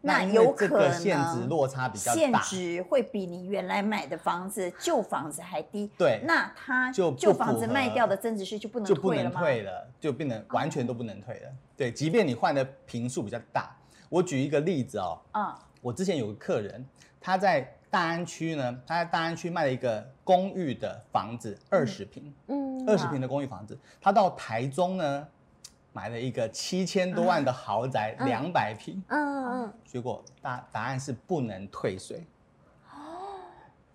[0.00, 5.90] 那有可能限值落差比较大，限值会比你原来买的房子旧房子还低。
[5.96, 11.50] 对，那他就旧房子卖掉的增值税就不能就不能退了，就变得完全都不能退了。
[11.76, 13.74] 对，即便你换的平数比较大。
[14.14, 16.86] 我举一个例子哦，嗯，我之前有个客人，
[17.20, 25.26] 他在大安区呢，他在大安区卖了一个公寓的房子，二十平，嗯，二十平的公寓房子，他到台中呢，
[25.92, 29.62] 买了一个七千多万的豪宅，两百平，嗯。
[29.64, 32.24] 嗯，结果答答案是不能退税，
[32.92, 33.42] 哦，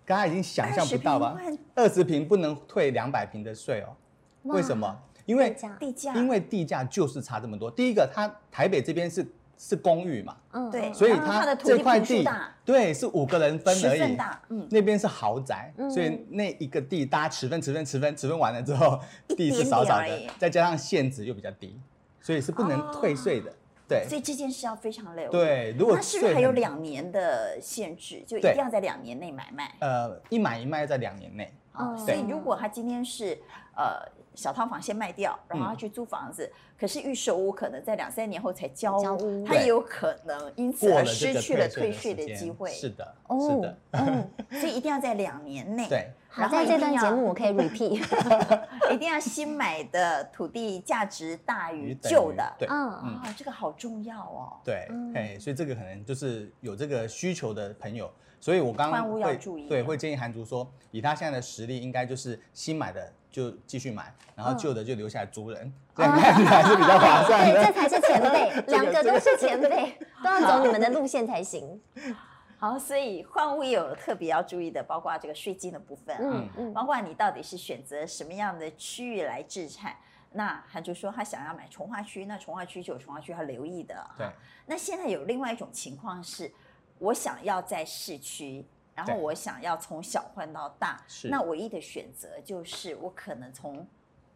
[0.04, 1.34] 刚刚已经想象不到吧，
[1.74, 3.96] 二十平不能退两百平的税哦，
[4.42, 5.02] 为什么？
[5.24, 7.70] 因为地价，因为地价就是差这么多。
[7.70, 9.26] 第一个，他台北这边是。
[9.62, 10.34] 是公寓嘛？
[10.52, 12.26] 嗯，对，所以它这块地
[12.64, 14.16] 对是五个人分而已。
[14.48, 21.78] 嗯，那边是豪宅，所以那一个地大家持分、持分、持分、持分完了之后，地是少少的，再加上限值又比较低，
[22.22, 23.52] 所以是不能退税的。
[23.86, 25.28] 对，所以这件事要非常累。
[25.28, 28.24] 对，如果那是不是还有两年的限制？
[28.26, 29.74] 就一定要在两年内买卖？
[29.80, 31.52] 呃，一买一卖在两年内。
[31.74, 33.38] 哦，所以如果他今天是
[33.76, 34.08] 呃。
[34.34, 36.44] 小套房先卖掉，然后他去租房子。
[36.46, 42.70] 嗯、可是预售屋可能在两三年后才交屋，他也有可能因此而失去了退税的机会。
[42.70, 45.88] 是的，是的，嗯，所以一定要在两年内。
[45.88, 48.00] 对，好，在这段节目我可以 repeat，
[48.94, 52.54] 一定要新买的土地价值大于旧的。
[52.58, 52.76] 对，嗯
[53.22, 54.56] 啊，这个好重要哦。
[54.64, 59.36] 对，哎，所以这个可能就是有这个需求的朋友，所以我刚刚会
[59.68, 63.12] 对会建议韩竹说，以他现在的实力，应该就是新买的。
[63.30, 67.54] 就继续买，然后旧的就留下来租人，这样看起来是比较划算的。
[67.62, 71.80] 对，这才是前辈， 两个都是前辈，都要走你们的路线才行。
[72.58, 79.94] 好，所以换物也有特别要注意的，包括这个税金的部分，嗯嗯，包括你到底是选择什么样的区域来置产。
[80.32, 83.94] 那他就说他想要买从化区，那从化区就有从化区要留意的。
[84.16, 84.28] 对，
[84.66, 86.52] 那现在有另外一种情况是，
[86.98, 88.64] 我想要在市区。
[89.06, 93.86] 然后我想要从小换到大，那唯一的选择就是我可能从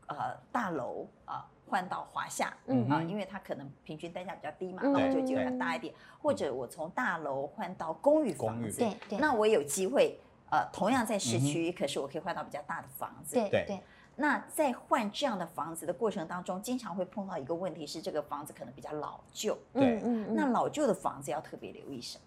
[0.07, 5.92] 呃大楼啊换到华夏，嗯啊，因为它可能平均单价比较低嘛，那我就机会大一点。
[6.22, 10.18] 或者我从大楼换到公寓房子，对对，那我有机会
[10.50, 13.81] 呃同样在市区，可是我可以换到比较大的房子，对对。
[14.16, 22.24] 那在换这样的房子的过程当中，经常会碰到一个问题是，这个房子可能比较老旧，对，嗯，那老旧的房子要特别留意什么？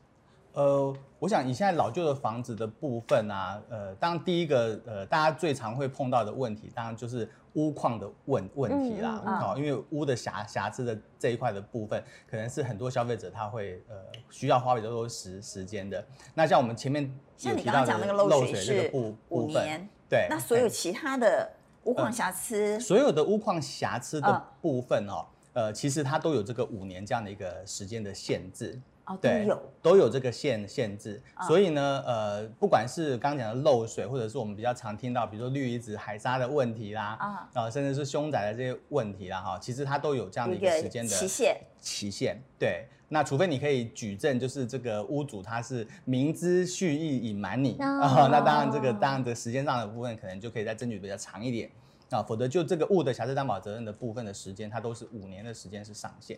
[0.58, 9.22] 呃，我想以现在老旧的房子的部分啊，呃，当然第一个呃，大家最常会碰到的问题，当然就是屋况的问问题啦。
[9.24, 13.96] 好、嗯，因为屋的瑕瑕疵的这一块的部分，可能是很多消费者他会呃
[14.32, 16.04] 需要花比较多时时间的。
[16.34, 21.52] 那像我们前面像你刚刚讲那个漏水这个部部分，对，那所有其他的
[21.84, 28.82] 屋况瑕疵、呃，所有的屋况瑕疵的部分哦，呃，其实它都有这个五年这样的一个时间的限制。
[29.08, 41.58] 哦，都有都有这个限限制，所以呢，呃，不管是刚讲的漏水，或者是我们比较常听到，比如说氯离子、海沙的问题啦，啊，甚至是凶宅的这些问题啦，哈，其实它都有这样的一个时间的期限。
[41.80, 42.86] 期限，对。
[43.10, 51.72] 那除非你可以举证，就是这个屋主他是明知蓄意隐瞒你啊，那当然这个当然这个时间上的部分可能就可以再争取比较长一点
[52.10, 56.38] 啊，否则就这个物的瑕疵担保责任的部分的时间，它都是五年的时间是上限。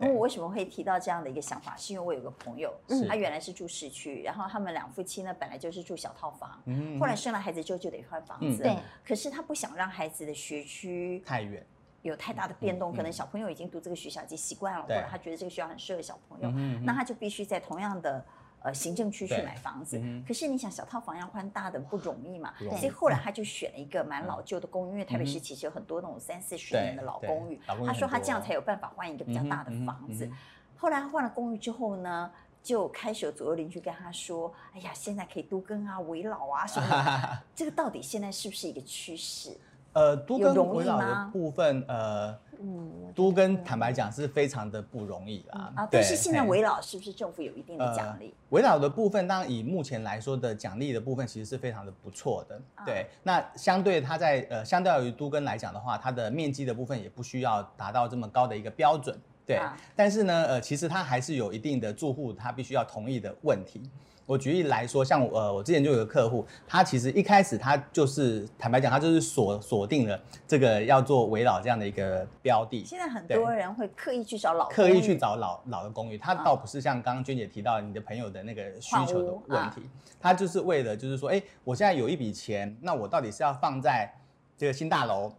[0.00, 1.76] 那我为什么会提到这样的一个想法？
[1.76, 2.74] 是因为我有个朋友，
[3.06, 11.64] 他原来是住市区，然后他们两夫妻呢本来就是住小套房，嗯后来生了孩子之后就得换房子，嗯对可是他不想让孩子的学区太远，
[12.02, 18.24] 有太大的变动，嗯可能小朋友已经读这个学校已经习惯了，或者他觉得这个学校很适合小朋友，嗯那他就必须在同样的。
[18.62, 30.30] 呃，行政区去对买房子，嗯可是你想小套房要换大的不容易嘛，所以后来他就选了一个蛮老旧的公寓，因为台北市嗯其实有很多那种三四十年的老公寓他说他这样才有办法换一个比较大的房子。
[30.76, 32.30] 后来他换了公寓之后呢，
[32.62, 37.38] 就开始有左右邻居跟他说：“哎呀，现在可以都更啊、危老啊什么的。
[37.54, 39.56] ”这个到底现在是不是一个趋势？
[39.92, 45.72] 呃，都跟围绕的部分，呃，嗯，都得跟坦白讲是非常的不容易啦。
[45.74, 48.32] 啊，对但是现在嘿危老是不是政府有一定的奖励？
[48.50, 52.60] 围绕的部分，当然以目前来说的奖励的部分，其实是非常的不错的。
[52.76, 59.18] 啊对，那相对它在呃，相对于都跟来讲的话，它的面积的部分也不需要达到这么高的一个标准。
[59.44, 63.82] 对，啊但是呢，呃，其实它还是有一定的住户他必须要同意的问题。
[64.30, 70.16] 我举例来说，像呃，我之前就有个客户，他其实一开始他就是坦白讲，他就是锁锁定了
[70.46, 72.84] 这个要做围老这样的一个标的。
[72.84, 79.82] 现在很多人会刻意去找老，刻意去找老老的公寓，它啊倒不是像刚刚娟姐提到你的朋友的那个需求的问换题，
[80.20, 84.08] 它就是为了就是说，哎，我现在有一笔钱，那我到底是要放在
[84.56, 85.32] 这个新大楼，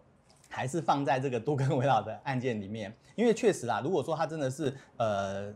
[0.49, 2.93] 还是放在这个都更危老的案件里面？
[3.15, 5.49] 因为确实啦，如果说他真的是呃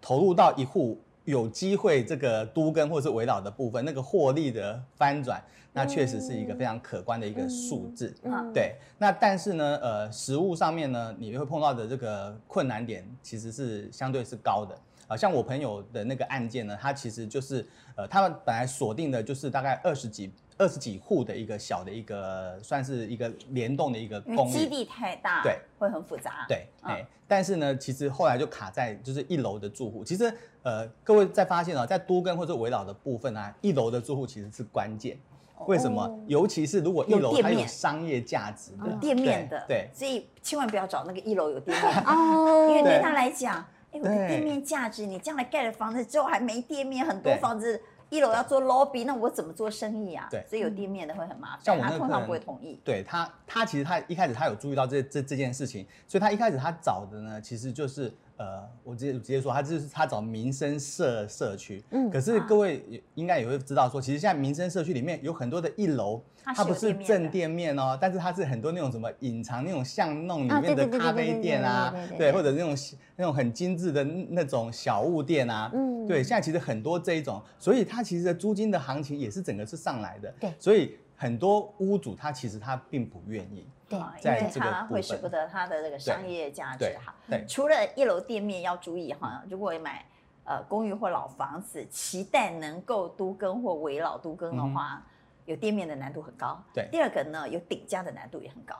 [0.00, 0.96] 投入到一户
[1.26, 8.14] 有机会这个都跟或是围绕的部分，那个获利的翻转，那确实是一个非常可观的一个数字。
[8.22, 14.74] 嗯对，那但是呢，呃，实物上面呢，你会碰到的这个困难点其实是相对是高的。
[14.74, 24.52] 啊、呃，像我朋友的那个案件呢，他其实就是，呃，他们本来锁定的就是大概二十几、二十几户的一个小的一个，算是一个联动的一个因为公寓。
[24.52, 26.46] 基地太大，对，会很复杂。
[26.48, 26.90] 对，嗯。
[26.90, 30.04] 哎、但是呢，其实后来就卡在就是一楼的住户。
[30.04, 30.32] 其实，
[30.62, 35.18] 呃，各位在发现哦，在都跟或者围绕的部分啊，一楼的住户其实是关键。
[35.66, 36.02] 为什么？
[36.02, 41.94] 哦尤其是如果一有楼它有商业价值的，有店面的，对，所以千万不要找那个一楼有店面。
[41.96, 43.02] 的，哦， 因为对对。
[43.02, 43.56] 他来讲，
[43.92, 50.28] 哎，我的店面价值，你将来盖了房子之后还没店面，很多房子一楼要做 lobby，那我怎么做生意啊？
[50.30, 52.80] 对所以有店面的会很麻烦，像我那他通常不会同意。
[52.84, 61.82] 对他，他其实他一开始他有注意到这这这件事情，所以他一开始他找的呢，其实就是呃，我直接直接说，他就是他找民生社社区。
[61.90, 72.76] 嗯可是各位也应该也会知道说，其实现在民生社区里面有很多的一楼，它不是正店面哦，但是它是很多那种什么隐藏那种巷弄里面的咖啡店啊对，或者那种
[73.16, 83.64] 那种很精致的那种小物店啊，嗯对，现在其实很多这一种，所以它其实的租金的行情也是整个是上来的，对所以很多屋主他其实他并不愿意。
[83.88, 87.14] 对啊因在这个为他会舍不得它的这个商业价值哈。
[87.28, 90.04] 对除了一楼店面要注意哈，如果买
[90.44, 95.02] 呃公寓或老房子，期待能够都更或围老都更的话，
[95.44, 96.58] 有店面的难度很高。
[96.58, 98.74] 嗯对第二个呢，有顶价的难度也很高。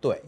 [0.00, 0.22] 对，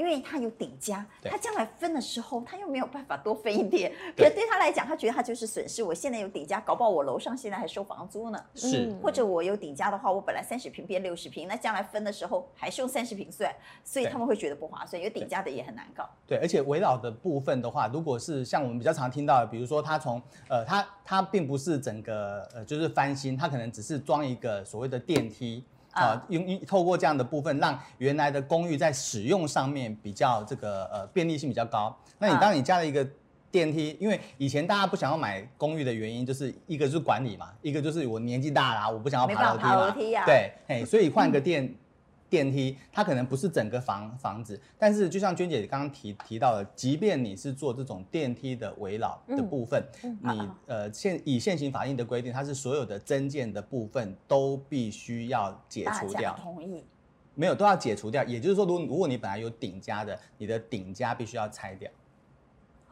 [0.00, 3.92] 因为他有顶加，他将来分的时候，他又没有办法多分一点。
[4.16, 5.82] 可对是对他来讲，他觉得他就是损失。
[5.82, 8.42] 我现在有顶加，搞不好我楼上现在还收房租呢。
[8.54, 8.86] 是。
[8.86, 15.02] 嗯或者我有顶加的话，我本来三十平变六十平，那将来分的时候还是用三十平算，所以他们会觉得不划算。
[15.02, 16.08] 有顶加的也很难搞。
[16.26, 25.62] 对，而且围绕的部分的话，如果是像我们比较常听到的，比如说他从呃，他他并不是整个呃就是翻新，他可能只是装一个所谓的电梯
[25.92, 31.96] 啊啊，用、用透过这样的部分，让原来的公寓在使用上面比较这个呃便利性比较高。
[32.18, 33.06] 那你啊当你加了一个
[33.50, 41.74] 电梯，因为以前大家不想要买公寓的原因，就是一个就是管理嘛，一个就是我年纪大啦，我不想要爬楼梯嘛，对，哎，所以换个电。
[42.30, 49.84] 电梯它可能不是整个房房子，但是就像娟姐刚刚提提到的，即便你是做这种电梯的围绕的部分，
[50.22, 56.84] 你啊呃现以现行法令的规定，它是所有的增建的部分都必须要解除掉，同意。
[57.34, 58.22] 没有都要解除掉。
[58.24, 61.90] 也就是说，如如果你本来有顶加的，你的顶加必须要拆掉。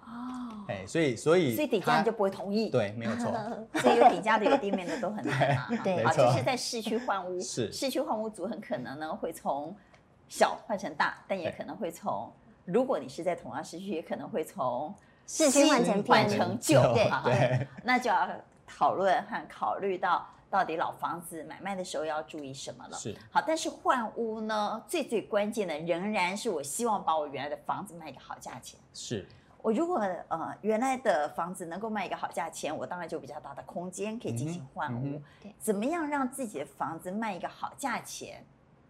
[0.09, 2.71] 哦，哎，所以所以所以底价你就不会同意。
[2.71, 3.33] 对，没有错，
[3.81, 5.67] 所以有底价的有地面的都很难嘛。
[5.85, 9.77] 对好，没错这是在市区换屋，是市区换屋族很可能呢会从
[10.29, 12.33] 小换成大，但也可能会从，
[12.65, 14.95] 如果你是在同样市区，也可能会从
[15.27, 16.81] 市区换成换成旧
[17.25, 18.29] 对，那就要
[18.67, 22.97] 讨论和考虑到到底老房子买卖的时候要注意什么了。
[22.97, 28.79] 是好，但是换屋呢，最最关键的仍然是我希望把我原来的房子卖个好价钱。
[28.95, 29.27] 是
[29.61, 29.99] 我如果
[30.29, 35.21] 呃原来的房子能够卖一个好价钱，我当然就有比较大的空间可以进行换屋。
[35.59, 38.45] 怎么样让自己的房子卖一个好价钱？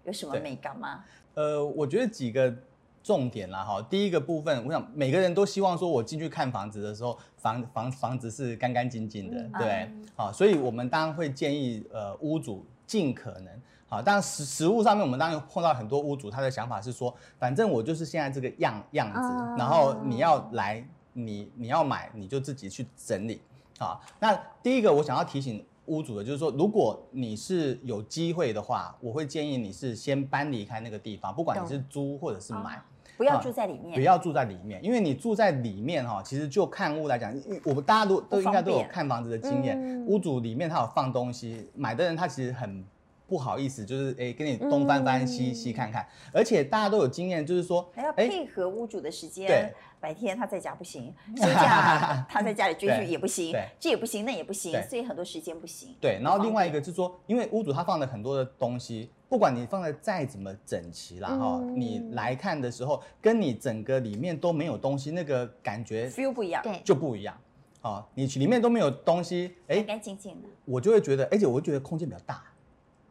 [0.04, 1.04] 有什么美感吗？
[1.34, 2.54] 呃，我觉得几个
[3.02, 3.82] 重点啦哈。
[3.90, 13.52] 第一个部分，我想每个人都希望说，我进去看房子的时候，房房房子是干干净净的，嗯、对，好，所以我们当然会建议呃屋主尽可能
[13.88, 14.02] 好。
[14.02, 23.40] 当然实实物上面，我们当然碰到很多屋主，他的想法是说，反正我就是现在这个样样子，嗯、然后你要来，你你要买，你就自己去整理。
[23.78, 25.64] 好，那第一个我想要提醒。
[25.88, 32.80] 屋主的，就是说，如果你是有机会的话，我会建议你是先搬离开那个地方，不管你是租或者是买，哦、
[33.16, 37.34] 不要住在里面，不要住在里面，因为你住在里面哈，其实就看屋来讲，
[37.64, 42.84] 我们大家都都应该都有看房子的经验，嗯、屋主里面他有放东西，买的人他其实很。
[43.28, 49.46] 不好意思，就是哎，给你东翻翻西西看看，而且大家都有经验，就是说还要配合屋主的时间。
[49.46, 49.70] 对，
[50.00, 55.94] 白天他在家不行， 休假他在家里追剧也不行，这也不行，那也不行，所以很多时间不行。
[56.00, 67.36] 对，然后另外一个就是说，因为屋主他放了很多的东西，不管你放的再怎么整齐啦哈，你来看的时候，跟你整个里面都没有东西，那个感觉 feel 不一样，对，就不一样。
[67.80, 72.42] 好，你里面都没有东西，哎，干干净净的，我就会觉得，而且我会觉得空间比较大。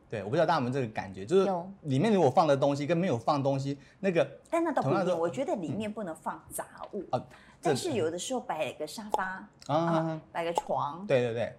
[0.09, 1.51] 对，我不知道大家有没有这个感觉，就是
[1.81, 5.19] 里面如果放的东西跟没有放东西，那个，但那倒不一定。
[5.19, 7.21] 我觉得里面不能放杂物啊，
[7.61, 11.53] 但是有的时候摆个沙发啊，摆个床，对对对，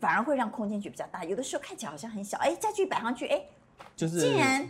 [0.00, 1.24] 反而会让空间觉比较大。
[1.24, 3.42] 有的时候看起来好像很小，哎，家具摆上去，哎，
[3.96, 4.68] 就是竟然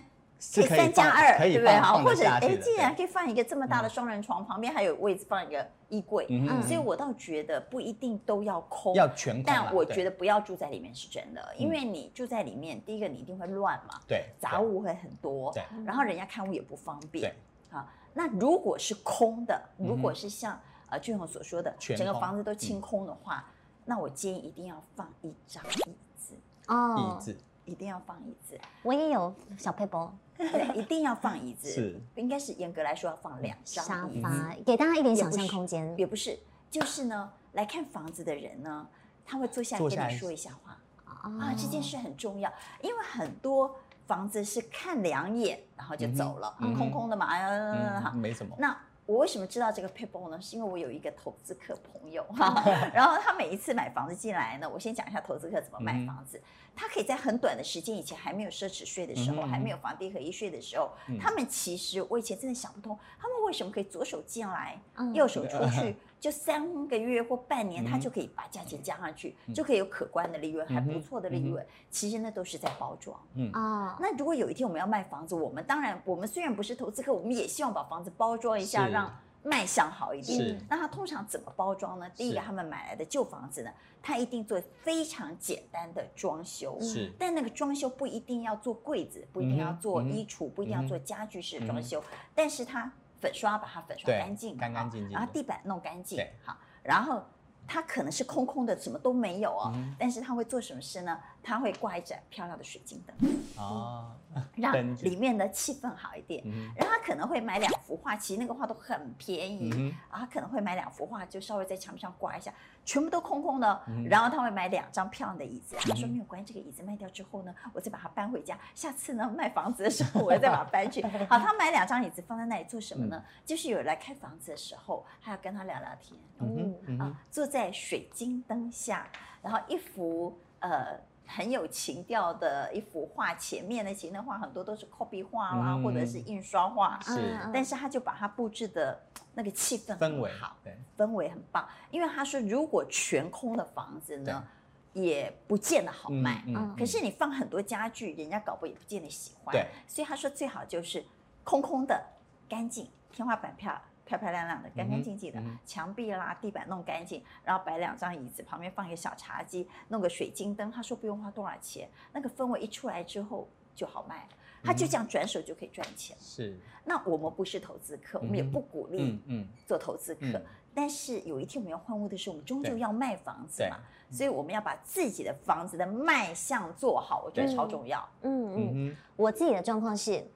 [0.52, 1.80] 可以三加二，对不对？
[1.80, 9.44] 哈，或者哎，竟然可以放一个这么大的双人床，旁边还有位置放一个衣柜，嗯，所以我倒觉得不一定都要空，要全空。
[9.46, 17.34] 但我觉得不要住在里面是真的，因为你住在里面，第一个你一定会乱嘛，对，杂物会很多，对，然后人家看屋也不方便，对，
[17.70, 23.44] 好，那如果是空的，如果是像呃俊宏所说的，整个房子都清空的话，
[23.84, 26.34] 那我建议一定要放一张椅子
[26.68, 27.36] 哦，椅子。
[27.64, 35.94] 一定要放椅子，我也有小配包，对，一定要放椅子，是，应该是严格来说要放两张沙发，给大家一点想象空间。
[35.96, 36.38] 也不是，
[36.70, 38.86] 就是呢，来看房子的人呢，
[39.24, 40.78] 他会坐下来跟你说一下话。
[41.06, 42.52] 啊，这件事很重要，
[42.82, 43.74] 因为很多
[44.06, 48.54] 房子是看两眼然后就走了，空空的嘛，哎没什么。
[48.58, 48.76] 那
[49.06, 50.40] 我为什么知道这个撇步呢？
[50.40, 52.62] 是因为我有一个投资客朋友哈，
[52.94, 56.40] 然后他每一次买房子进来呢，我先讲一下投资客怎么买房子。
[56.76, 60.90] 他可以在很短的时间，以前还没有奢侈税的时候，还没有房地合一税的时候，
[61.20, 64.76] 他们其实我以前真的想不通，他们为什么可以左手进来，
[65.12, 65.94] 右手出去，
[66.24, 71.62] 就三个月或半年，他就可以把价钱加上去，就可以有可观的利润，还不错的利润。
[71.90, 73.14] 其实那都是在包装。
[73.34, 73.52] 嗯。
[73.52, 80.58] 啊，那如果有一天我们要卖房子，我们当然，我们虽然不是投资客，我们也希望把房子包装一下，让卖相好一点。
[80.66, 82.08] 那他通常怎么包装呢？
[82.16, 83.70] 第一个，他们买来的旧房子呢，
[84.02, 92.02] 他一定做非常简单的装修，是，但那个装修不一定要做柜子，不一定要做衣橱，不一定要做家具式装修，
[92.34, 92.90] 但是他
[93.24, 97.24] 粉刷把它粉刷干净，干干净净，然后地板弄干净，好，然后
[97.66, 101.18] 它可能是空空的，什么都没有哦，但是它会做什么事呢？
[101.42, 103.16] 它会挂一盏漂亮的水晶灯，
[103.56, 104.14] 哦，
[104.56, 106.42] 让里面的气氛好一点。
[106.76, 109.70] 然后他可能会买两幅画，其实那个画都很便宜，
[110.10, 112.52] 然后他可能会买两幅画，就稍微在墙壁上挂一下。
[112.86, 115.74] 全部都空空的，然后他会买两张漂亮的椅子。
[115.80, 118.58] 他说没有关系，这个椅子卖掉之后呢，我再把它搬回家。
[118.74, 121.02] 下次呢卖房子的时候，我再把它搬去。
[121.30, 123.24] 好，他买两张椅子放在那里做什么呢？
[123.42, 126.20] 就是有人来看房子的时候，还要跟他聊聊天。
[126.40, 129.08] 嗯啊，坐在水晶灯下，
[129.40, 136.98] 然后一幅呃很有情调的一幅画，前面的其实那画很多都是 copy 画啦，或者是印刷画。
[137.00, 139.00] 是，但是他就把它布置的。
[139.36, 141.68] 那个气氛氛围好，对，氛围很棒。
[141.90, 144.44] 因为他说，如果全空的房子呢，
[144.92, 146.44] 也不见得好卖。
[146.46, 149.52] 嗯，可是你放很多家具，人家搞不也不见得喜欢。
[149.52, 151.04] 对，所以他说最好就是
[151.42, 152.00] 空空的、
[152.48, 153.72] 干净，天花板漂
[154.04, 160.70] 漂漂亮亮的、干干净净的，墙壁啦、地板弄干净，然后摆两张椅子，旁边放一个小茶几，弄个水晶灯。
[160.70, 164.28] 他说不用花多少钱，那个氛围一出来之后就好卖。
[164.62, 166.16] 他就这样转手就可以赚钱。
[166.18, 170.40] 是，那我们不是投资客，我们也不鼓励嗯做投资客。
[170.74, 173.78] 但是有一天我们要换屋的时候，我们终究要卖房子嘛，
[174.10, 178.06] 所以我们要把自己的房子的卖相做好，我觉得超重要。
[178.22, 180.26] 嗯嗯，我自己的状况是。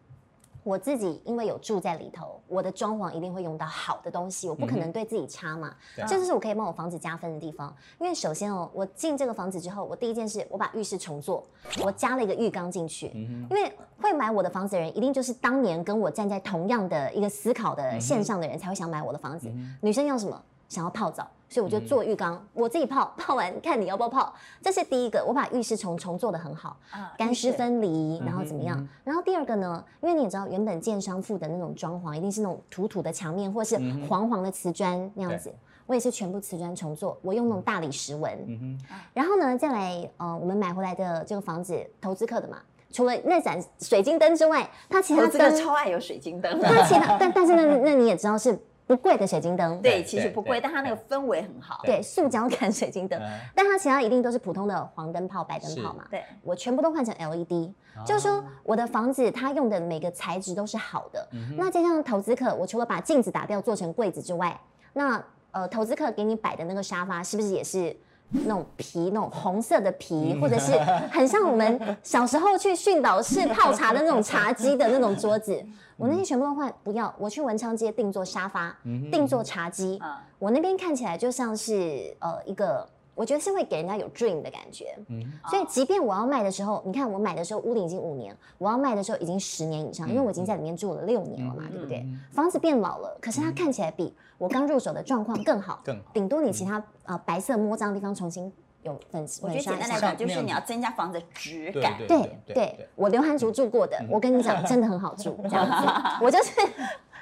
[0.69, 5.75] 我自己因为有住在里头，我的装潢一定会用到好的东西，我不可能对自己差嘛。
[6.07, 7.75] 这就是我可以帮我房子加分的地方。
[7.99, 11.43] 因为首先哦，我进这个房子之后，我第一件事，我把浴室重做，
[11.83, 13.07] 我加了一个浴缸进去。
[13.07, 19.51] 因为会买我的房子的人，一定就是当年跟我站在同样的一个思考的线上的人，才会想买我的房子。
[19.81, 20.39] 女生要什么？
[20.69, 24.33] 想要泡澡，所以我就做浴缸，嗯、我自己泡， 泡完看你要不要泡。
[24.63, 28.79] 这是第一个，我把浴室重重做的很好，啊、干湿分离，然后怎么样？
[28.79, 35.53] 嗯、然后第二个呢，因为你也知道，原本建商附的那种装潢一定是那种土土的墙面，或是黄黄的瓷砖那样子。
[35.87, 38.31] 我也是全部瓷砖重做，我用那种大理石纹。
[38.47, 38.87] 嗯哼。
[39.15, 42.59] 然后呢，再来呃，我们买回来的这个房子，投资客的嘛，
[42.93, 46.61] 除了那盏水晶灯之外，它其他灯超爱有水晶灯。
[46.61, 49.81] 它其他但但是那那你也知道是不贵的水晶灯。
[49.83, 51.83] 对，其实不贵，但它那个氛围很好。
[51.85, 53.21] 对，塑胶感水晶灯，
[53.55, 56.07] 但它其他一定都是普通的黄灯泡、白灯泡嘛。
[56.11, 57.71] 对，我全部都换成 LED，
[58.07, 61.29] 就是说我的房子它用的每个材质都是好的。
[61.57, 64.59] 那加上投资客，我除了把镜子打掉做成柜子之外，
[64.95, 67.95] 那呃，投资客给你摆的那个沙发，是不是也是
[68.31, 70.73] 那种皮，那种红色的皮，或者是
[71.11, 75.65] 很像我们小时候去训导室泡茶的那种茶几的那种桌子？
[75.97, 78.77] 我那些全部都换，不要，我去文昌街定做沙发，
[79.11, 80.01] 定做茶几。
[80.39, 82.89] 我那边看起来就像是呃一个。
[83.19, 92.07] 我觉得是会给人家有 dream 的感觉，嗯，所以即便我要卖的时候，你看我买的时候屋顶已经五年，我要卖的时候已经十年以上，因为我已经在里面住了六年了嘛，对不对？
[92.31, 96.03] 房子变老了，可是它看起来比我刚入手的状况更好，更好。
[96.13, 98.53] 顶多你其他呃白色摸脏的地方重新
[98.83, 99.41] 有粉丝。
[99.45, 101.99] 我觉得简单来讲就是你要增加房子的质感。
[102.07, 105.93] 对对，我刘涵竹住过的，我跟你讲真的很好住，这样子，
[106.23, 106.53] 我就是。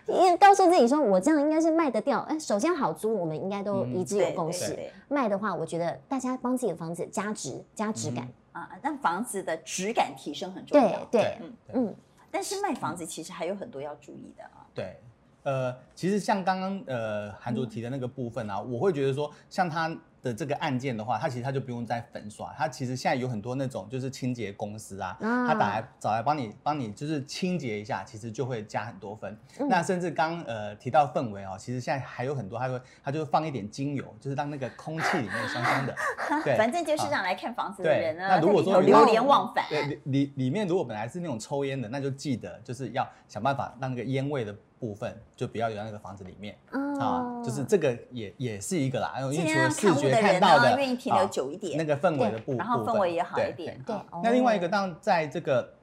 [0.08, 2.20] 因为告诉自己说，我这样应该是卖得掉。
[2.20, 4.78] 哎，首先好租，我们应该都一致有共识。
[5.08, 11.04] 卖的话，我觉得大家帮自己的房子加值、加质感啊，让房子的质感提升很重要。
[11.10, 11.94] 对对，嗯嗯。
[12.30, 14.66] 但是卖房子其实还有很多要注意的啊。
[14.74, 14.96] 对，
[15.42, 19.96] 呃，其实像刚刚呃韩卓提的那个部分啊，我会觉得说，像他。
[20.26, 29.38] 的这个案件的话，它其实它就不用再粉刷，它其实现在有很多那种就是清洁公司啊，它打来找来帮你帮你就是清洁一下，其实就会加很多分。
[29.60, 35.94] 嗯、那甚至刚呃提到氛围哦，其实现在还有很多，他会他就放一点精油，就是让那个空气里面香香的。
[36.42, 44.54] 对，反正就是让来看房子的人呢，那如果说有流连忘返，对里里里面如果本来是那种抽烟的，那就记得就是要想办法让那个烟味的。
[44.78, 46.56] 部分就不要留在那个房子里面。
[47.00, 53.78] 啊，就是这个也也是一个啦，因为除了视觉看到的，愿意停留久一点，那个氛围的部分，然后氛围也好一点。
[53.84, 55.74] 对，那另外一个，当在这个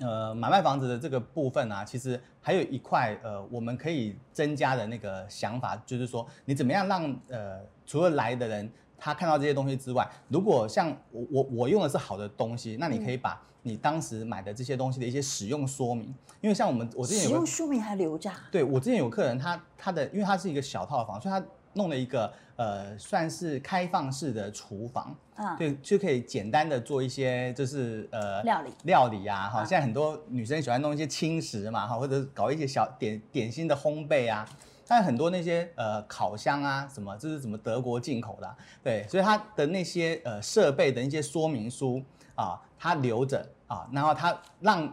[0.00, 13.40] 呃买卖房子的这个部分啊，其实还有一块呃，我们可以增加的那个想法，就是说你怎么样让呃除了来的人他看到这些东西之外，如果像我我我用的是好的东西，那你可以把。
[13.62, 18.30] 你当时买的这些东西的一些使用说明，因为像我们我之前有使用说明还留着。
[18.50, 21.44] 对，我之前有客人，他他的因为他是一个小套房，所以他
[21.74, 34.44] 弄了一个呃算是开放式的厨房，啊，对，就可以简单的做一些就是呃料理料理啊，哈，现在很多女生喜欢弄一些轻食嘛，哈，或者搞一些小点点心的烘焙啊，
[34.88, 42.02] 但很多那些呃烤箱啊什么，这是什么德国进口的，啊，对，所以它的那些呃设备的一些说明书。
[42.42, 44.92] 啊，他留着啊，然后他让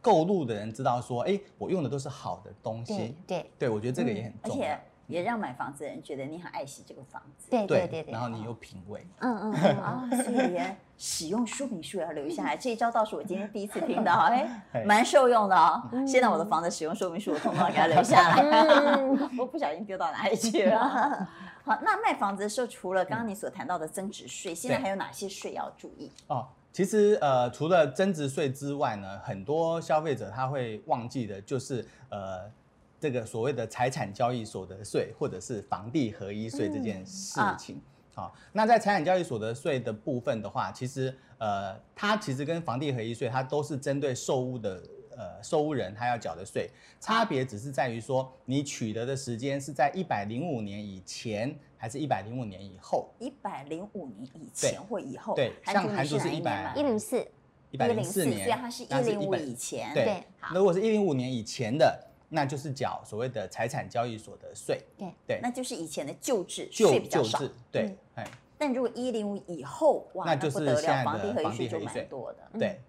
[0.00, 3.14] 购入的人知道说，哎，我用的都是好的东西。
[3.26, 7.48] 对对，对我觉得这个也很重要，而且也让买房子的人觉得你很爱惜这个房子。
[7.50, 9.06] 对对对对，然后你有品味。
[9.18, 15.82] 嗯嗯 啊，所以连使用说明书要留下来， 这一招倒是我今天第一次听到， 哎，蛮受用的哦。
[16.06, 18.96] 现在我的房子使用说明书我通通给它留下来，
[19.38, 21.28] 我不小心丢到哪里去了。
[21.64, 26.12] 好，那卖房子的时候，除了刚刚你所谈到的增值税，现在还有哪些税要注意？
[26.28, 26.46] 哦。
[26.76, 32.52] 其实呃，除了增值税之外呢，很多消费者他会忘记的，就是呃，
[33.00, 37.80] 这个所谓的财产交易所得税或者是房地合一税这件事情。
[38.14, 44.82] 好、嗯啊哦，那在财产交易所得税的部分的话，其实呃，它其实跟房地合一税它都是针对售屋的
[45.16, 46.68] 呃受屋人他要缴的税，
[47.00, 51.58] 差别只是在于说你取得的时间是在一百零五年以前。
[51.78, 57.26] 还是一百零五年以后，一百零五年以前或以后，对，像涵竹是一百一零四，
[57.70, 60.24] 一百零四年，所以它是一零五以前，对。
[60.54, 65.08] 如果是一零五年以前的，那就是缴所谓的财产交易所得税，对。
[65.26, 68.26] 对，那就是以前的旧制税比较少，对，哎。
[68.58, 72.80] 但如果一零五以后，哇，那不得了，房地合一税就蛮多的，对，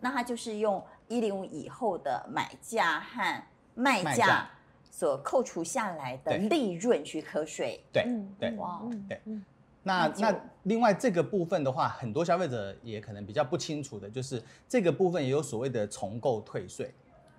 [0.00, 3.42] 那它就是用一零五以后的买价和
[3.74, 4.48] 卖价。
[4.96, 8.06] 所扣除下来的利润去课税，对
[8.38, 9.20] 对哇，对。
[9.82, 16.94] 那那另外这个部分的话，很多消费者也可能比较不清楚的，就是这个部分也有所谓的重构退税。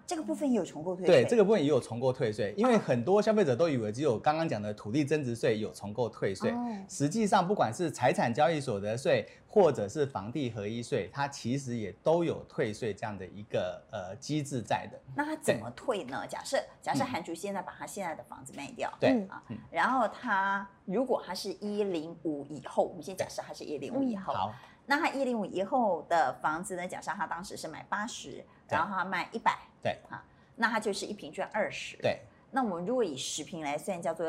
[0.08, 1.24] 这个部分也有重购退税。
[1.24, 15.00] 对，这个部分也有重购退税，因为很多消费者都以为只有刚刚讲的土地增值税有重购退税，哦实际上不管是财产交易所得税或者是房地合一税，它其实也都有退税这样的一个呃机制在的。
[15.16, 16.26] 那它怎么退呢？
[16.28, 24.54] 假设假设韩竹现在把他现在的房子卖掉，对嗯啊，然后他如果他是一零五以后，我们先假设他是一零五以后，好，
[24.86, 26.88] 那他一零五以后的房子呢？
[26.88, 30.24] 假设他当时是买八十，然后他卖一百，对啊，
[30.56, 31.98] 那他就是一瓶赚二十。
[31.98, 34.28] 对，那我们如果以十瓶来算，叫做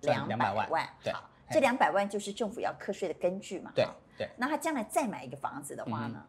[0.00, 0.88] 两200百万万。
[1.02, 3.70] 对好，这两百万就是政府要课税的根据嘛。
[3.74, 3.86] 对
[4.18, 6.24] 对，那他将来再买一个房子的话呢？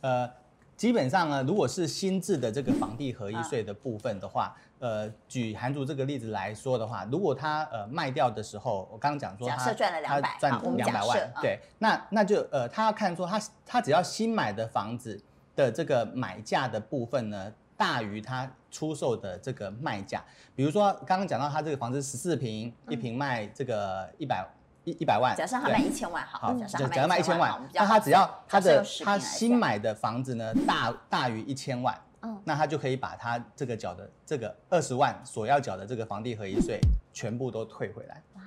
[0.00, 0.32] 呃，
[0.76, 15.22] 基本上呢，如果是新制的这个房地合一税的部分的话，呃，举韩竹这个例子来说的话，如果他呃卖掉的时候，我刚刚讲说他假设赚了200他好我们赚两百万对，那那就呃，他要看说他他只要新买的房子
[15.54, 20.24] 的这个买价的部分呢，大于他出售的这个卖价，
[20.54, 24.46] 比如说刚刚讲到他这个房子十四平，一平卖这个一百
[24.84, 36.80] 一一百万，假设他对卖一千万，好，好，假设假假设卖一千万那他只要他的假设用10他新算买的房子呢大大于一千万，嗯那他就可以把他这个缴的这个二十万所要缴的这个房地合一税
[37.12, 38.22] 全部都退回来。
[38.34, 38.42] 哇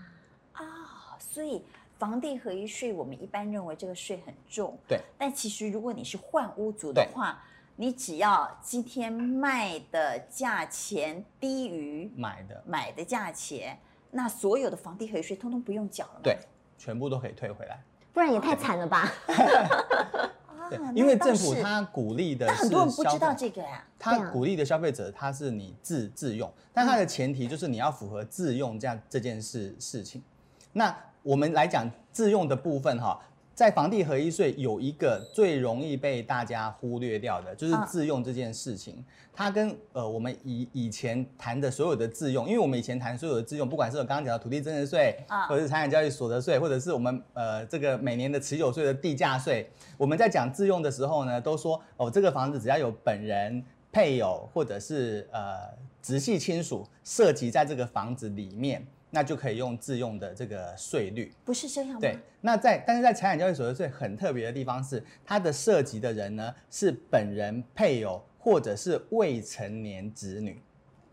[0.53, 1.63] 啊，所以
[2.05, 7.43] 房地合一税，我们一般认为这个税很重，对，但其实如果你是换屋族的话，
[7.77, 13.79] 你只要今天卖的价钱低于买的，买的价钱，
[14.11, 16.19] 那所有的房地合一税通通不用缴了嘛。
[16.21, 16.37] 对，
[16.77, 17.83] 全部都可以退回来。
[18.13, 19.11] 不然也太惨了吧？
[20.93, 30.23] 因为政府它鼓励的是很多人不知道消费这个呀、对他啊鼓励的消费者，他是你自自用，但它的前提就是你要符合自用这样这件事事情。
[30.71, 30.95] 那
[31.25, 33.19] 我们来讲自用的部分哈，
[33.55, 39.03] 在房地合一税有一个最容易被大家忽略掉的，就是自用这件事情。
[39.33, 49.67] 它跟呃我们以以前谈的所有的自用，因为我们以前谈所有的自用，不管是我刚刚讲的土地增值税，啊或者是财产交易所得税，或者是我们呃这个每年的持有税的地价税，
[49.97, 55.55] 我们在讲自用的时候呢，都说哦这个房子只要有本人、配偶或者是呃
[56.03, 61.31] 直系亲属涉及在这个房子里面，那就可以用自用的这个税率。
[61.45, 61.99] 不是这样吗？
[62.01, 70.61] 对，那在但是在财产交易所得税很特别的地方是，它的涉及的人呢是本人、配偶或者是未成年子女。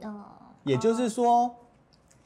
[0.03, 0.24] 哦，
[0.64, 1.55] 也就是说，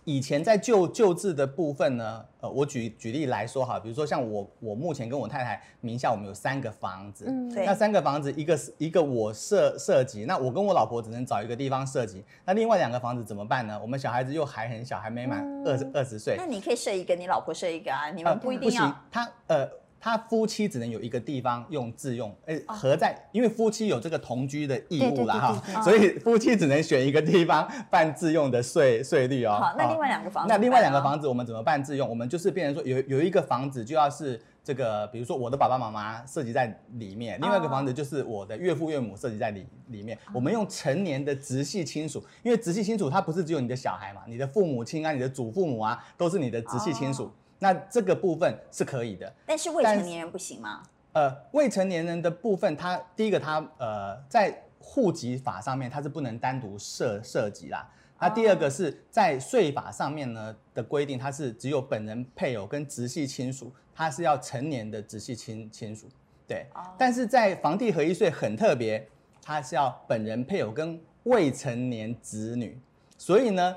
[0.07, 13.77] 以前在救救治的部分呢，呃，我举举例来说哈，比如说像我我目前跟我太太名下，我们有三个房子，嗯对那三个房子一个是一个我设设计，那我跟我老婆只能找一个地方设计，那另外两个房子怎么办呢？
[13.83, 18.83] 我们小孩子又还很小，还没满二十二十岁那，你可以设一个，你老婆设一个啊，你呃们不一定要。
[18.83, 19.69] 行，他呃。
[20.01, 29.59] 他夫妻只能有一个地方用自用，哎、哦合在，因为夫妻有这个同居的义务啦哈所以夫妻只能选一个地方办自用的税税率哦。
[29.61, 32.09] 好，那哦另外两个房子那另外两个房子我们怎么办自用？
[32.09, 40.17] 我们就是变成说有有一个房子就要是这个，比如说我的爸爸妈妈涉及在里面，另外一个房子就是我的岳父岳母涉及在里里面。
[40.33, 47.33] 我们用成年的直系亲属，因为直系亲属他不是只有你的小孩嘛，你的父母亲啊、你的祖父母啊，都是你的直系亲属。
[47.57, 49.33] 哦那这个部分是可以的。
[49.47, 50.83] 但是未成年人不行吗？
[51.13, 57.89] 呃，未成年人的部分，他第一个他呃在户籍法上面他是不能单独涉涉及啦。
[58.19, 66.09] 那第二个是在税法上面呢的规定，它是只有本人、配偶跟直系亲属，他是要成年的直系亲亲属。
[66.47, 69.07] 对，哦但是在房地合一税很特别，
[69.43, 72.81] 它是要本人、配偶跟未成年子女。
[73.19, 73.77] 所以呢，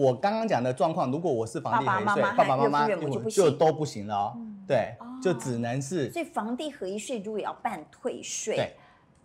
[0.00, 4.38] 我刚刚讲的状况，如果我是房地合一税，爸爸妈妈爸爸妈妈就不就都不行了哦。
[4.66, 8.74] 对哦，就只能是所以房地合一税如果要办退税，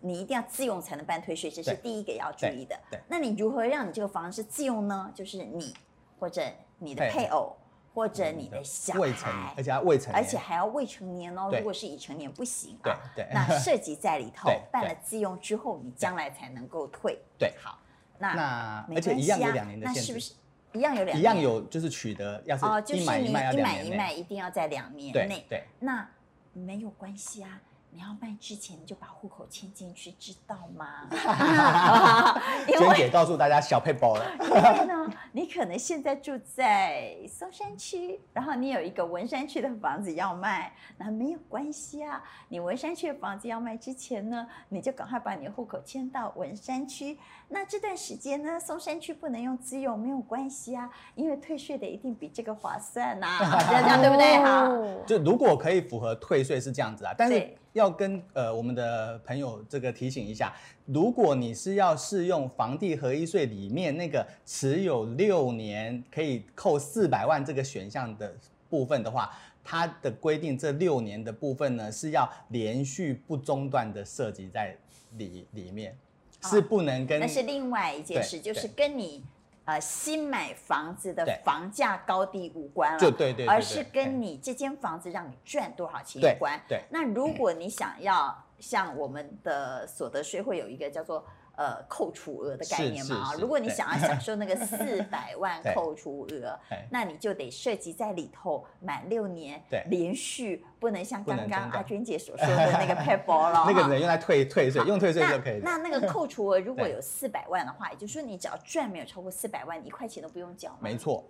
[0.00, 2.78] 你一定要自用才能办退税，这是第一个要注意的。
[2.90, 3.00] 对对。
[3.08, 5.10] 那你如何让你这个房子是自用呢？
[5.14, 5.72] 就是你
[6.18, 6.42] 或者
[6.78, 7.56] 你的配配偶
[7.94, 11.48] 或者你的小未成年，孩而，且他未成年，而且还要未成年哦。
[11.50, 11.60] 对。
[11.60, 12.98] 如果是已成年不行对啊。
[13.14, 17.18] 对那涉及在里头， 办了自用之后，你将来才能够退。
[17.38, 17.78] 对好，
[18.18, 20.00] 那那没而且一样两年的限制。
[20.00, 20.34] 那是不是
[20.76, 21.18] 一样有两年？
[21.18, 25.44] 一样有就是取得，要哦，就是一买一卖要一两年内，买一卖一定要在两年对内。
[25.48, 26.08] 对，那
[26.52, 27.60] 没有关系啊，
[27.96, 31.08] 你要卖之前你就把户口迁进去，知道吗？
[32.68, 42.22] 因娟姐告诉大家小配包了，因为呢，你可能现在住在松山区，然后你有一个文山区的房子要卖，那没有关系啊。
[42.50, 47.18] 你文山区的房子要卖之前呢，你就赶快把你的户口迁到文山区。
[47.48, 54.36] 那这段时间呢，松山区不能用自用，没有关系啊，因为退税的一定比这个划算呐、啊， 这样对不对？
[54.44, 54.64] 好。
[54.66, 60.54] 哦就如果可以符合退税是这样子啊，但是对要跟呃我们的朋友这个提醒一下，
[60.86, 68.34] 如果你是要适用房地合一税里面那个持有六年可以扣四百万这个选项的
[68.70, 69.30] 部分的话，
[69.62, 74.74] 它的规定这六年的部分呢是要连续不中断的涉及在
[75.18, 75.94] 里里面，
[76.42, 77.20] 哦、是不能跟。
[77.20, 79.22] 那是另外一件事，就是跟你。
[79.66, 86.58] 呃，新买房子的房价高低无关了，就对对，而是跟你这间房子让你赚多少钱有关。
[86.66, 91.22] 对，那如果你想要像我们的所得税会有一个叫做。
[91.56, 96.58] 呃，扣除额的概念嘛啊，如果你想要享受那个四百万 扣除额，
[96.90, 105.58] 那你就得涉及在里头满六年，对，连续不能像刚刚阿娟姐所 说的那个 PayPal 了，那个能用来退退税，用退税就可以。
[105.62, 110.76] 那那个扣除额如果有四百万的话，也就是说你只要赚没有超过四百万，你一块钱都不用缴。
[110.78, 111.24] 没错，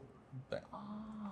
[0.51, 0.59] 对。
[0.73, 1.31] 哦，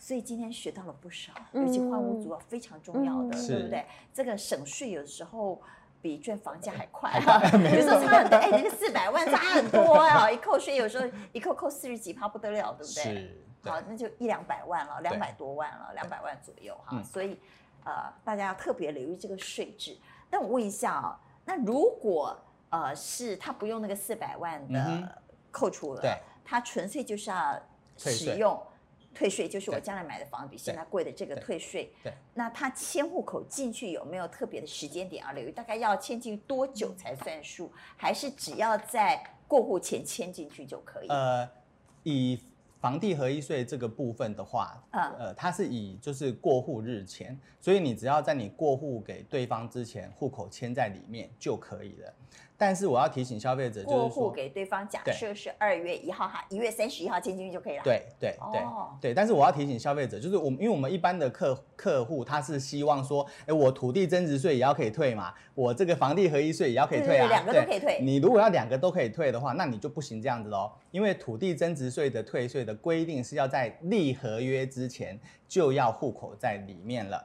[0.00, 3.86] 所以今天学到了不少，尤其换屋族啊非常重要的，对不对？
[4.12, 5.62] 这个省税有的时候。
[6.04, 13.02] 比赚房价还快哈，有时候差很多，哎，那个四百万差很多啊，一扣税有时候一扣扣四十几趴不得了，对不对？
[13.02, 17.40] 是，好，那就一两百万了，两百多万了，两百万左右哈，所以
[17.84, 19.96] 呃，大家要特别留意这个税制。
[20.28, 22.38] 但我问一下啊，那如果
[22.68, 27.58] 呃是他不用那个四百万的扣除额，对，他纯粹就是要
[27.96, 28.62] 使用。
[29.14, 31.92] 退税就是我将来买的房子比现在贵的这个退税。
[32.02, 35.52] 对，对，那他迁户口进去有没有特别的时间点要留意？
[35.52, 37.72] 大概要迁进多久才算数？
[37.96, 41.08] 还是只要在过户前迁进去就可以？
[41.08, 41.48] 呃，
[42.02, 42.40] 以
[42.80, 52.14] 房地合一税这个部分的话，呃，它是以就是过户日前，所以你只要在你过户给对方之前，户口迁在里面就可以了。
[52.64, 57.82] 但是我要提醒消费者，就是过户给对方，假设是二月一号哈，一月三十一号签进去就可以了。
[57.84, 58.62] 对对对
[59.02, 68.00] 对，但是我要提醒消费者，就是我们因为我们一般的客客户他是希望说，哎，我土地增值税也要可以退嘛，我这个房地合一税也要可以退啊，两个都可以退。
[68.00, 77.22] 你如果要两个都可以退的话，那你就不行这样子喽，因为土地增值税的退税的规定是要在立合约之前就要户口在里面了。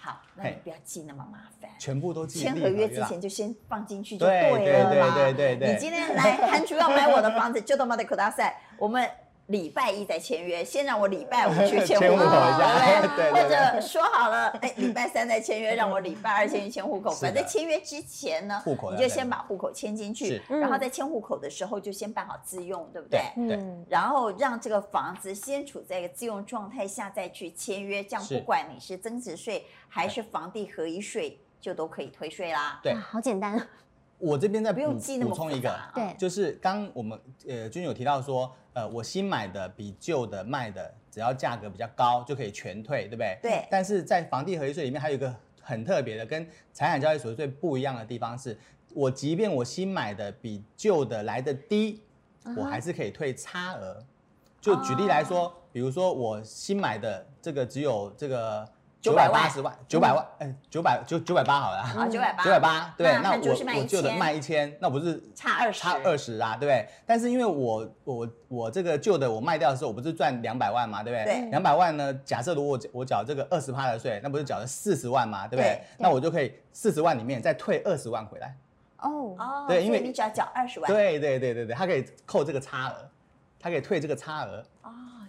[0.00, 2.40] 好，那你不要记那么麻烦，全部都记。
[2.40, 4.56] 签合约之前就先放进去就对了啦。
[4.56, 5.74] 对对对对对对。
[5.74, 9.08] 你今天来 韩厨要买我的房子，就到马德口大赛，我们。
[9.50, 17.10] 礼拜一再签约，先让我礼拜五去签 户口对不， 对，或者说好了，哎，礼拜三再签约，让我礼拜二先去签户口。
[17.10, 23.20] 反正签约之前呢，户口你就先把户口迁进去，然后在迁户口的时候就先办好自用，对不对？
[23.48, 23.58] 对。
[23.88, 32.78] 然后让这个房子先处在一个自用状态下再去签约，这样不管你是增值税还是房地合一税，就都可以退税啦。
[32.82, 33.60] 对，好简单。
[34.20, 37.18] 我这边再补补充一个，对，就是刚我们
[37.48, 43.38] 呃君有提到说，呃，我新买的比旧的卖的，只要价格比较高就可以全退，对不对？
[43.42, 43.66] 对。
[43.70, 48.56] 但是在房地合一税里面还有一个很特别的，跟财产交易所得税不一样的地方是，
[48.94, 52.02] 我即便我新买的比旧的来的低，
[52.56, 54.04] 我还是可以退差额。
[54.60, 58.68] 就举例来说，比如说我新买的这个只有这个。
[59.00, 66.86] 九百八十万，九百万，哎，九百九九百八好了啊，九百八，九百八，对，那我我旧的卖一千，那不是差二十，差二十啊，对不对？
[67.06, 71.40] 但是因为我我我这个旧的我卖掉的时候，我不是赚两百万嘛，对不对？
[71.40, 75.80] 对，两百万呢，假设如果我缴这个二十趴的税，那不是缴了四十万嘛，对不对？
[75.96, 78.54] 那我就可以四十万里面再退二十万回来。
[78.98, 80.86] 哦哦，对，因为你只要缴二十万。
[80.92, 83.08] 对对对对对，他可以扣这个差额，
[83.58, 84.62] 他可以退这个差额。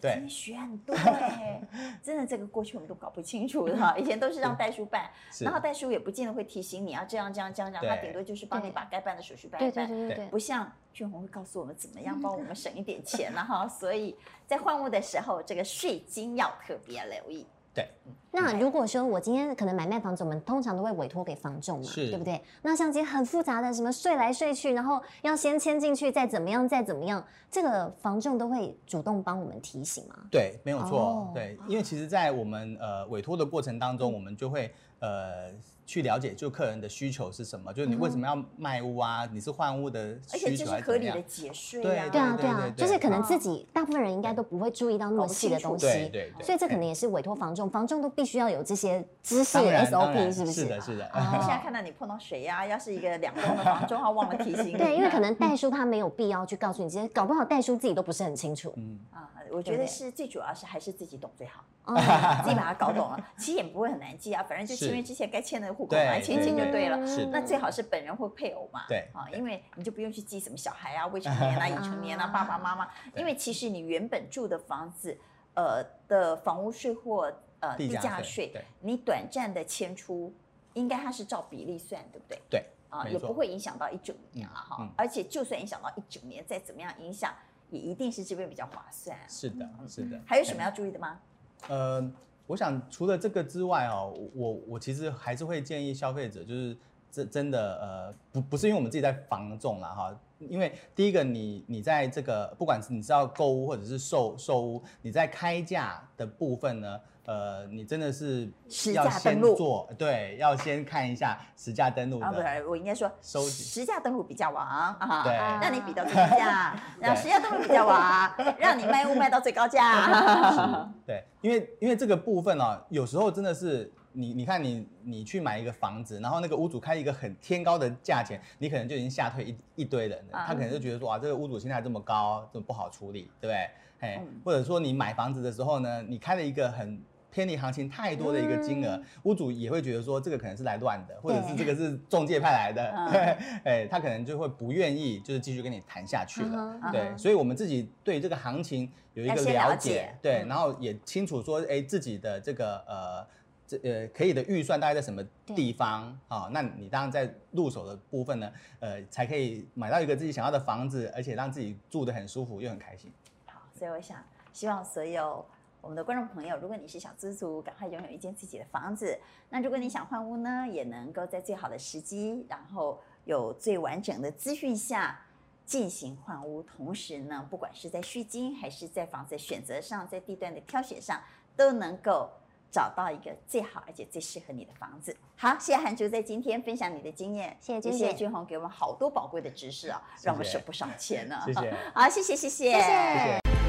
[0.02, 1.62] 今天学很多哎，
[2.02, 5.10] 真的这个过去我们都搞不清楚的哈， 以前都是让代书办，
[5.41, 14.16] 然后代书也不见得会提醒你要这样这样这样这样，他顶多就是帮你把该办的手续办一办，对对对，不像俊宏会告诉我们怎么样帮我们省一点钱了哈，所以
[14.47, 17.45] 在换物的时候，这个税金要特别留意。
[17.74, 17.90] 对，
[18.32, 22.42] 那如果说我今天可能买卖房子，我们通常都会委托给房仲嘛，对不对？
[22.62, 30.16] 那像这些很复杂的什么睡来睡去，然后要先签进去，再怎么样，再怎么样，这个房仲都会主动帮我们提醒吗？
[30.30, 35.52] 对，没有错，对，因为其实，在我们呃委托的过程当中，我们就会呃。
[35.92, 39.28] 去了解就客人的需求是什么，就是你为什么要卖屋啊？
[39.30, 40.78] 你是换屋的需求还是怎么样？
[40.78, 46.46] 而且这是合理的解税，对啊，对啊，对啊，就是可能自己大部分人应该都不会注意到那么细的东西，对对。
[46.46, 50.62] 所以这可能也是委托房仲，房仲都必须要有这些知识 SOP，是不是？
[50.62, 51.12] 是的，是的。
[51.42, 54.72] 现在看到你碰到谁呀，要是一个两栋的房仲，他忘了提醒你。
[54.78, 58.74] 对，因为可能代书他没有必要去告诉你这些，搞不好代书自己都不是很清楚。
[58.78, 61.64] 嗯啊，我觉得是最主要是还是自己懂最好，
[62.44, 66.56] 自己把它搞懂了，其实也不会很难记啊，反正就签约之前该签的户口来签签。
[66.56, 75.18] 就对了，是那最好是本人或配偶嘛，对啊，因为你就不用去记什么小孩啊、未成年啊、已成年啊、爸爸妈妈，因为其实你原本住的房子，
[75.56, 80.32] 呃的房屋税或呃地价税，你短暂的迁出
[80.74, 82.42] 应该它是照比例算，对不对？
[82.48, 84.78] 对，啊，也不会影响到一整年了哈。
[84.82, 87.34] 嗯嗯而且就算影响到一整年，再怎么样影响，
[87.70, 89.18] 也一定是这边比较划算。
[89.28, 90.22] 是的，是的。
[90.28, 91.20] 还有什么要注意的吗？
[91.68, 92.12] 呃，
[92.52, 96.78] 我想除了这个之外哦，我我其实还是会建议消费者，就是
[97.10, 106.99] 真真的呃，不不是因为我们自己在防重了哈，因为第一个你你在这个不管是你知道购物或者是售售屋，你在开价的部分呢。
[107.26, 108.52] 呃，你真的是
[108.94, 112.26] 要先做，对，要先看一下实价登录的。
[112.26, 120.90] 啊，不是，我应该说收实价登录比较王啊，对，让你比到最低价， 让实价登录比较王，让你卖屋卖到最高价。
[121.06, 130.44] 对，因为因为这个部分哦，有时候真的是你你看你你去买一个房子，然后那个屋主开一个很天高的价钱，你可能就已经吓退一一堆人了。
[130.48, 133.70] 他可能就觉得说，哇，这个屋主现在这么高，这么不好处理，对不对？
[134.00, 137.00] 哎，或者说你买房子的时候呢，你开了一个很
[137.32, 142.84] 偏离行情太多的一个金额，嗯、屋主也会觉得说这个可能是来乱的，或者是这个是中介派来的，
[143.64, 146.80] 哎，他可能就会不愿意就是继续跟你谈下去了。
[146.84, 153.26] 嗯、对，所以我们自己对这个行情有一个了解，对，然后也清楚说，哎，自己的这个呃
[153.66, 155.24] 这呃可以的预算大概在什么
[155.56, 156.50] 地方啊、哦？
[156.52, 158.52] 那你当然在入手的部分呢，
[158.82, 163.10] 呃，才可以买到一个自己想要的房子，而且让自己住得很舒服又很开心。
[163.46, 164.18] 好，所以我想
[164.52, 165.46] 希望所有。
[165.82, 169.20] 我们的观众朋友，如果你是小资族，赶快拥有一间自己的房子。
[169.50, 175.20] 那如果你想换屋呢，也能够在最好的时机，然后有最完整的资讯下
[175.66, 176.62] 进行换屋。
[176.62, 181.20] 同时呢，不管是在续金还是在房子选择上，在地段的挑选上，
[181.56, 182.30] 都能够
[182.72, 185.18] 找到一个最好而且最适合你的房子。
[185.36, 191.42] 好，谢谢韩竹在今天分享你的经验，谢谢君谢谢君宏给我们好多宝贵的知识啊，让我们省不少钱呢。
[191.48, 192.36] 谢谢，好，谢谢。
[192.36, 193.61] 谢谢谢谢